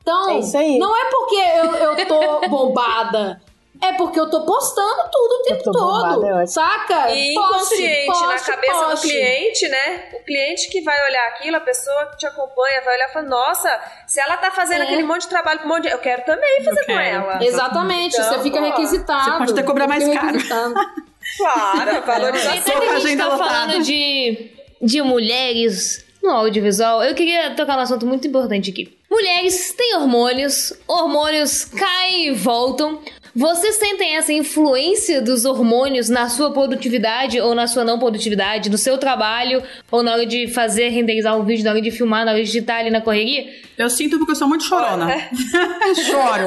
[0.03, 3.41] Então, É não é porque eu, eu tô bombada.
[3.81, 5.79] É porque eu tô postando tudo o tempo todo.
[6.19, 7.11] bombada, é saca?
[7.15, 9.09] E Poste, inconsciente, na poste, cabeça do poste.
[9.09, 10.09] cliente, né?
[10.15, 13.29] O cliente que vai olhar aquilo, a pessoa que te acompanha, vai olhar e falar:
[13.29, 14.85] Nossa, se ela tá fazendo É.
[14.85, 15.91] aquele monte de trabalho com um monte de.
[15.91, 17.25] Eu quero também fazer Eu com quero.
[17.25, 17.45] ela.
[17.45, 19.25] Exatamente, Então, você fica ó, requisitado.
[19.33, 20.39] você pode até cobrar mais caro.
[21.37, 22.81] Claro, E valorização.
[22.81, 23.51] que a gente tá lotada.
[23.51, 24.51] falando de,
[24.81, 28.97] de mulheres no audiovisual, eu queria tocar num assunto muito importante aqui.
[29.11, 33.01] Mulheres têm hormônios, hormônios caem e voltam.
[33.39, 38.77] Vocês sentem essa influência dos hormônios na sua produtividade ou na sua não produtividade, no
[38.77, 39.63] seu trabalho,
[39.93, 42.47] ou na hora de fazer, renderizar um vídeo, na hora de filmar, na hora de
[42.47, 43.47] digitar ali na correria?
[43.79, 45.13] Eu sinto porque eu sou muito chorona.
[45.13, 45.31] É.
[45.95, 46.47] Choro.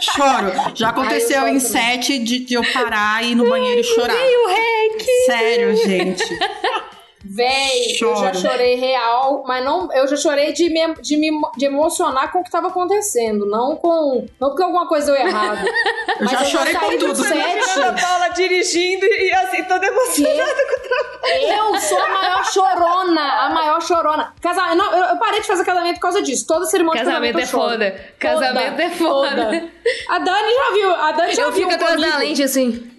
[0.00, 0.72] Choro.
[0.74, 4.14] Já aconteceu eu em sete de, de eu parar e ir no banheiro e chorar.
[5.24, 6.24] Sério, gente.
[7.30, 8.38] Véi, eu já Choro.
[8.38, 9.92] chorei real, mas não.
[9.92, 13.76] Eu já chorei de me, de me de emocionar com o que tava acontecendo, não
[13.76, 14.26] com.
[14.40, 15.58] Não porque alguma coisa deu errado.
[16.18, 17.14] Eu já chorei com tudo.
[17.14, 20.62] set, A Paula dirigindo e assim, toda emocionada.
[21.22, 24.34] Eu sou a maior chorona, a maior chorona.
[24.40, 24.74] Casa...
[24.74, 26.44] Não, eu, eu parei de fazer casamento por causa disso.
[26.46, 27.70] Toda cerimônia de Casamento é eu choro.
[27.70, 28.04] foda.
[28.18, 29.30] Casamento é foda.
[29.30, 29.70] toda.
[30.08, 32.90] A Dani já viu, a Dani já Eu viu fico atrás da lente assim.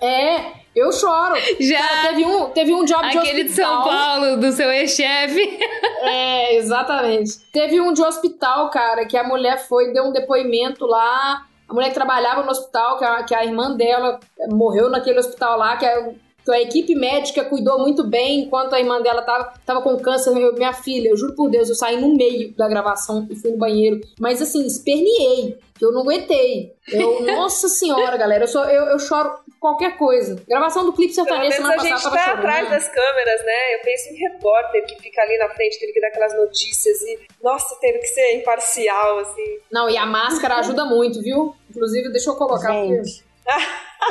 [0.00, 1.34] É, eu choro.
[1.60, 1.78] Já.
[1.78, 3.98] Cara, teve um, teve um job de Aquele de São hospital.
[3.98, 5.58] Paulo, do seu ex-chefe.
[6.02, 7.38] É, exatamente.
[7.52, 11.46] Teve um de hospital, cara, que a mulher foi, deu um depoimento lá.
[11.68, 14.20] A mulher que trabalhava no hospital, que a, que a irmã dela
[14.50, 16.10] morreu naquele hospital lá, que a,
[16.44, 20.36] que a equipe médica cuidou muito bem enquanto a irmã dela tava, tava com câncer.
[20.36, 23.50] Eu, minha filha, eu juro por Deus, eu saí no meio da gravação e fui
[23.50, 24.00] no banheiro.
[24.20, 26.74] Mas assim, esperneei, que eu não aguentei.
[26.92, 30.36] Eu, nossa senhora, galera, eu, sou, eu, eu choro por qualquer coisa.
[30.46, 33.74] Gravação do clipe sertanejo semana a gente passada tá atrás das câmeras, né?
[33.74, 37.20] Eu penso em repórter que fica ali na frente, teve que dar aquelas notícias e,
[37.42, 39.58] nossa, teve que ser imparcial, assim.
[39.72, 41.54] Não, e a máscara ajuda muito, viu?
[41.70, 42.72] Inclusive, deixa eu colocar.
[42.72, 43.24] Gente.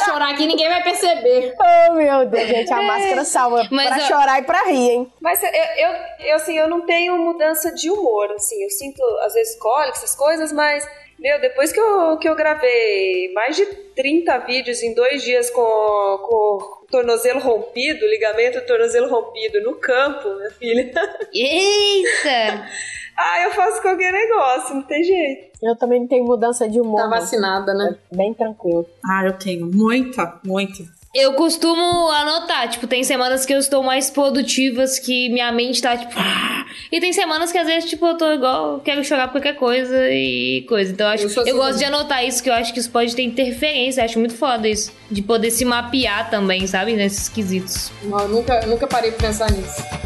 [0.00, 1.54] chorar aqui, ninguém vai perceber.
[1.88, 5.12] Oh, meu Deus, gente, a máscara salva Mas pra eu- chorar e pra rir, hein?
[5.20, 5.90] Mas eu, eu,
[6.26, 8.62] eu, assim, eu não tenho mudança de humor, assim.
[8.62, 10.86] Eu sinto, às vezes, cólica, essas coisas, mas,
[11.18, 15.62] meu, depois que eu, que eu gravei mais de 30 vídeos em dois dias com,
[15.62, 20.92] com tornozelo rompido, ligamento do tornozelo rompido no campo, minha filha.
[21.32, 22.66] Eita!
[23.16, 25.58] ah, eu faço qualquer negócio, não tem jeito.
[25.62, 27.02] Eu também não tenho mudança de humor.
[27.02, 27.96] Tá vacinada, né?
[28.12, 28.86] Bem tranquilo.
[29.04, 30.95] Ah, eu tenho muita, muita.
[31.18, 35.96] Eu costumo anotar, tipo, tem semanas que eu estou mais produtivas, que minha mente tá,
[35.96, 36.12] tipo...
[36.92, 40.08] E tem semanas que às vezes, tipo, eu tô igual, quero chorar por qualquer coisa
[40.10, 40.92] e coisa.
[40.92, 42.78] Então eu acho Eu sou eu assim gosto de anotar isso, que eu acho que
[42.78, 44.02] isso pode ter interferência.
[44.02, 44.92] Eu acho muito foda isso.
[45.10, 46.92] De poder se mapear também, sabe?
[46.92, 47.90] Nesses quesitos.
[48.02, 50.05] Não, eu nunca, eu nunca parei pra pensar nisso.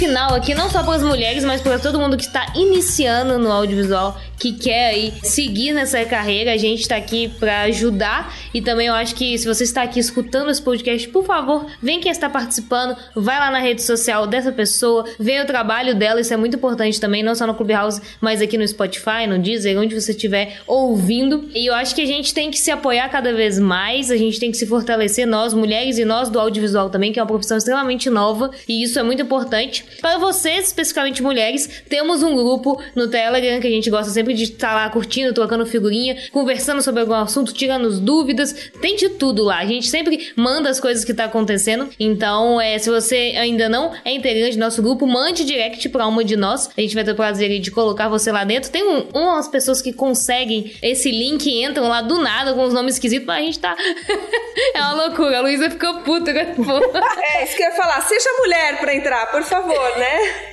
[0.00, 3.52] Final aqui, não só para as mulheres, mas para todo mundo que está iniciando no
[3.52, 6.52] audiovisual, que quer aí seguir nessa carreira.
[6.52, 10.00] A gente está aqui para ajudar e também eu acho que se você está aqui
[10.00, 14.50] escutando esse podcast, por favor, vem quem está participando, vai lá na rede social dessa
[14.50, 18.40] pessoa, vê o trabalho dela, isso é muito importante também, não só no Clubhouse, mas
[18.40, 21.50] aqui no Spotify, no Deezer, onde você estiver ouvindo.
[21.54, 24.40] E eu acho que a gente tem que se apoiar cada vez mais, a gente
[24.40, 27.58] tem que se fortalecer, nós mulheres e nós do audiovisual também, que é uma profissão
[27.58, 29.84] extremamente nova e isso é muito importante.
[30.00, 34.44] Para vocês, especificamente mulheres, temos um grupo no Telegram que a gente gosta sempre de
[34.44, 39.44] estar lá curtindo, trocando figurinha, conversando sobre algum assunto, tirando as dúvidas, tem de tudo
[39.44, 39.58] lá.
[39.58, 41.88] A gente sempre manda as coisas que tá acontecendo.
[41.98, 46.24] Então, é, se você ainda não é integrante do nosso grupo, mande direct para uma
[46.24, 46.70] de nós.
[46.76, 48.70] A gente vai ter o prazer de colocar você lá dentro.
[48.70, 52.72] Tem um, umas pessoas que conseguem esse link e entram lá do nada com os
[52.72, 53.76] nomes esquisitos, mas a gente tá.
[54.74, 55.38] é uma loucura.
[55.38, 56.30] A Luísa ficou puta.
[56.30, 58.00] É, isso que eu ia falar.
[58.02, 60.49] Seja mulher pra entrar, por favor, né?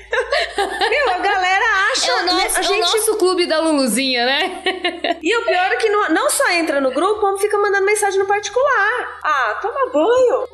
[0.57, 2.11] Meu, a galera acha.
[2.11, 2.79] É o nosso, a é o gente...
[2.79, 4.63] nosso clube da Luluzinha, né?
[5.21, 8.19] E o pior é que não, não só entra no grupo, como fica mandando mensagem
[8.19, 9.19] no particular.
[9.23, 10.47] Ah, toma banho.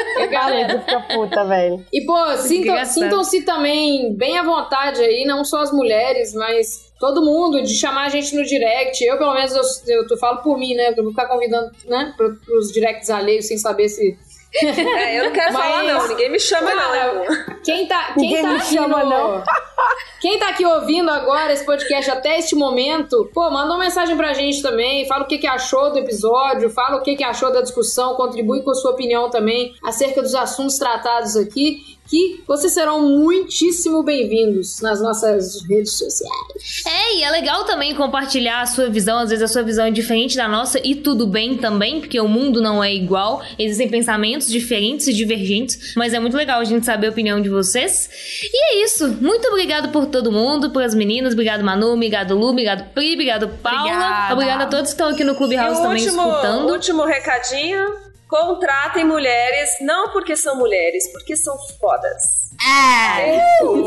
[0.20, 1.84] E, galera, fica puta, velho.
[1.92, 7.24] E, pô, sintam- sintam-se também bem à vontade aí, não só as mulheres, mas todo
[7.24, 9.02] mundo, de chamar a gente no direct.
[9.02, 9.62] Eu, pelo menos, eu,
[9.94, 10.92] eu, eu falo por mim, né?
[10.94, 14.18] Eu vou ficar convidando, né, pro, pros directs alheios sem saber se.
[14.52, 16.08] É, eu não quero Mas- falar, não.
[16.08, 17.24] Ninguém me chama, Cara, não.
[17.62, 19.44] Quem tá, quem Ninguém tá me aqui chama, no- não.
[20.20, 24.32] Quem tá aqui ouvindo agora esse podcast até este momento, pô, manda uma mensagem pra
[24.34, 27.62] gente também, fala o que, que achou do episódio, fala o que, que achou da
[27.62, 33.08] discussão, contribui com a sua opinião também acerca dos assuntos tratados aqui, que vocês serão
[33.08, 36.82] muitíssimo bem-vindos nas nossas redes sociais.
[36.84, 39.18] É, e é legal também compartilhar a sua visão.
[39.18, 42.26] Às vezes a sua visão é diferente da nossa e tudo bem também, porque o
[42.26, 43.40] mundo não é igual.
[43.56, 47.48] Existem pensamentos diferentes e divergentes, mas é muito legal a gente saber a opinião de
[47.48, 48.10] vocês.
[48.42, 49.06] E é isso.
[49.20, 51.32] Muito obrigado por todo mundo, por as meninas.
[51.32, 51.92] Obrigado, Manu.
[51.92, 52.48] Obrigado, Lu.
[52.48, 53.12] Obrigado, Pri.
[53.12, 53.82] Obrigado, Paula.
[53.82, 54.32] Obrigada.
[54.32, 56.72] Obrigada a todos que estão aqui no E Clubhouse o também último, escutando.
[56.72, 58.09] último recadinho.
[58.30, 62.22] Contratem mulheres, não porque são mulheres, porque são fodas.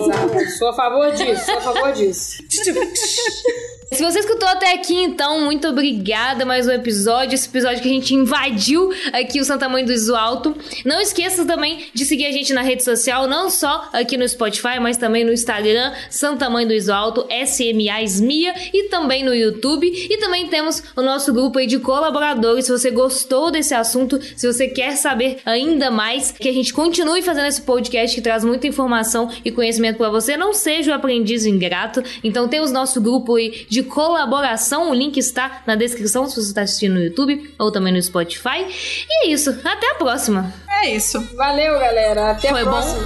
[0.04, 0.50] Exato.
[0.58, 2.44] Sou a favor disso, sou a favor disso.
[3.94, 7.36] Se você escutou até aqui, então, muito obrigada mais um episódio.
[7.36, 10.56] Esse episódio que a gente invadiu aqui o Santa Mãe do Iso Alto.
[10.84, 14.80] Não esqueça também de seguir a gente na rede social, não só aqui no Spotify,
[14.82, 19.86] mas também no Instagram, Santa Mãe do Iso Alto, SMA Esmia, e também no YouTube.
[19.86, 22.66] E também temos o nosso grupo aí de colaboradores.
[22.66, 27.22] Se você gostou desse assunto, se você quer saber ainda mais, que a gente continue
[27.22, 31.46] fazendo esse podcast que traz muita informação e conhecimento para você, não seja o aprendiz
[31.46, 32.04] ingrato.
[32.24, 36.62] Então temos nosso grupo aí de colaboração, o link está na descrição se você está
[36.62, 38.66] assistindo no YouTube ou também no Spotify.
[39.10, 40.52] E é isso, até a próxima.
[40.84, 41.20] É isso.
[41.36, 42.32] Valeu, galera.
[42.32, 42.72] Até Foi a bom?
[42.72, 43.04] próxima.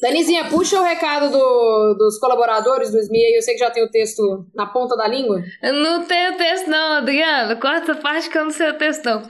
[0.00, 3.34] Danizinha, puxa o recado do- dos colaboradores do SMI aí.
[3.36, 5.40] Eu sei que já tem o texto na ponta da língua.
[5.62, 7.58] Eu não tenho texto não, Adriano.
[7.58, 9.22] Corta a parte que eu não sei o texto não.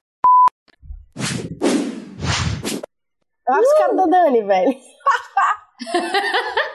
[3.47, 4.74] Olha os caras da Dani, velho.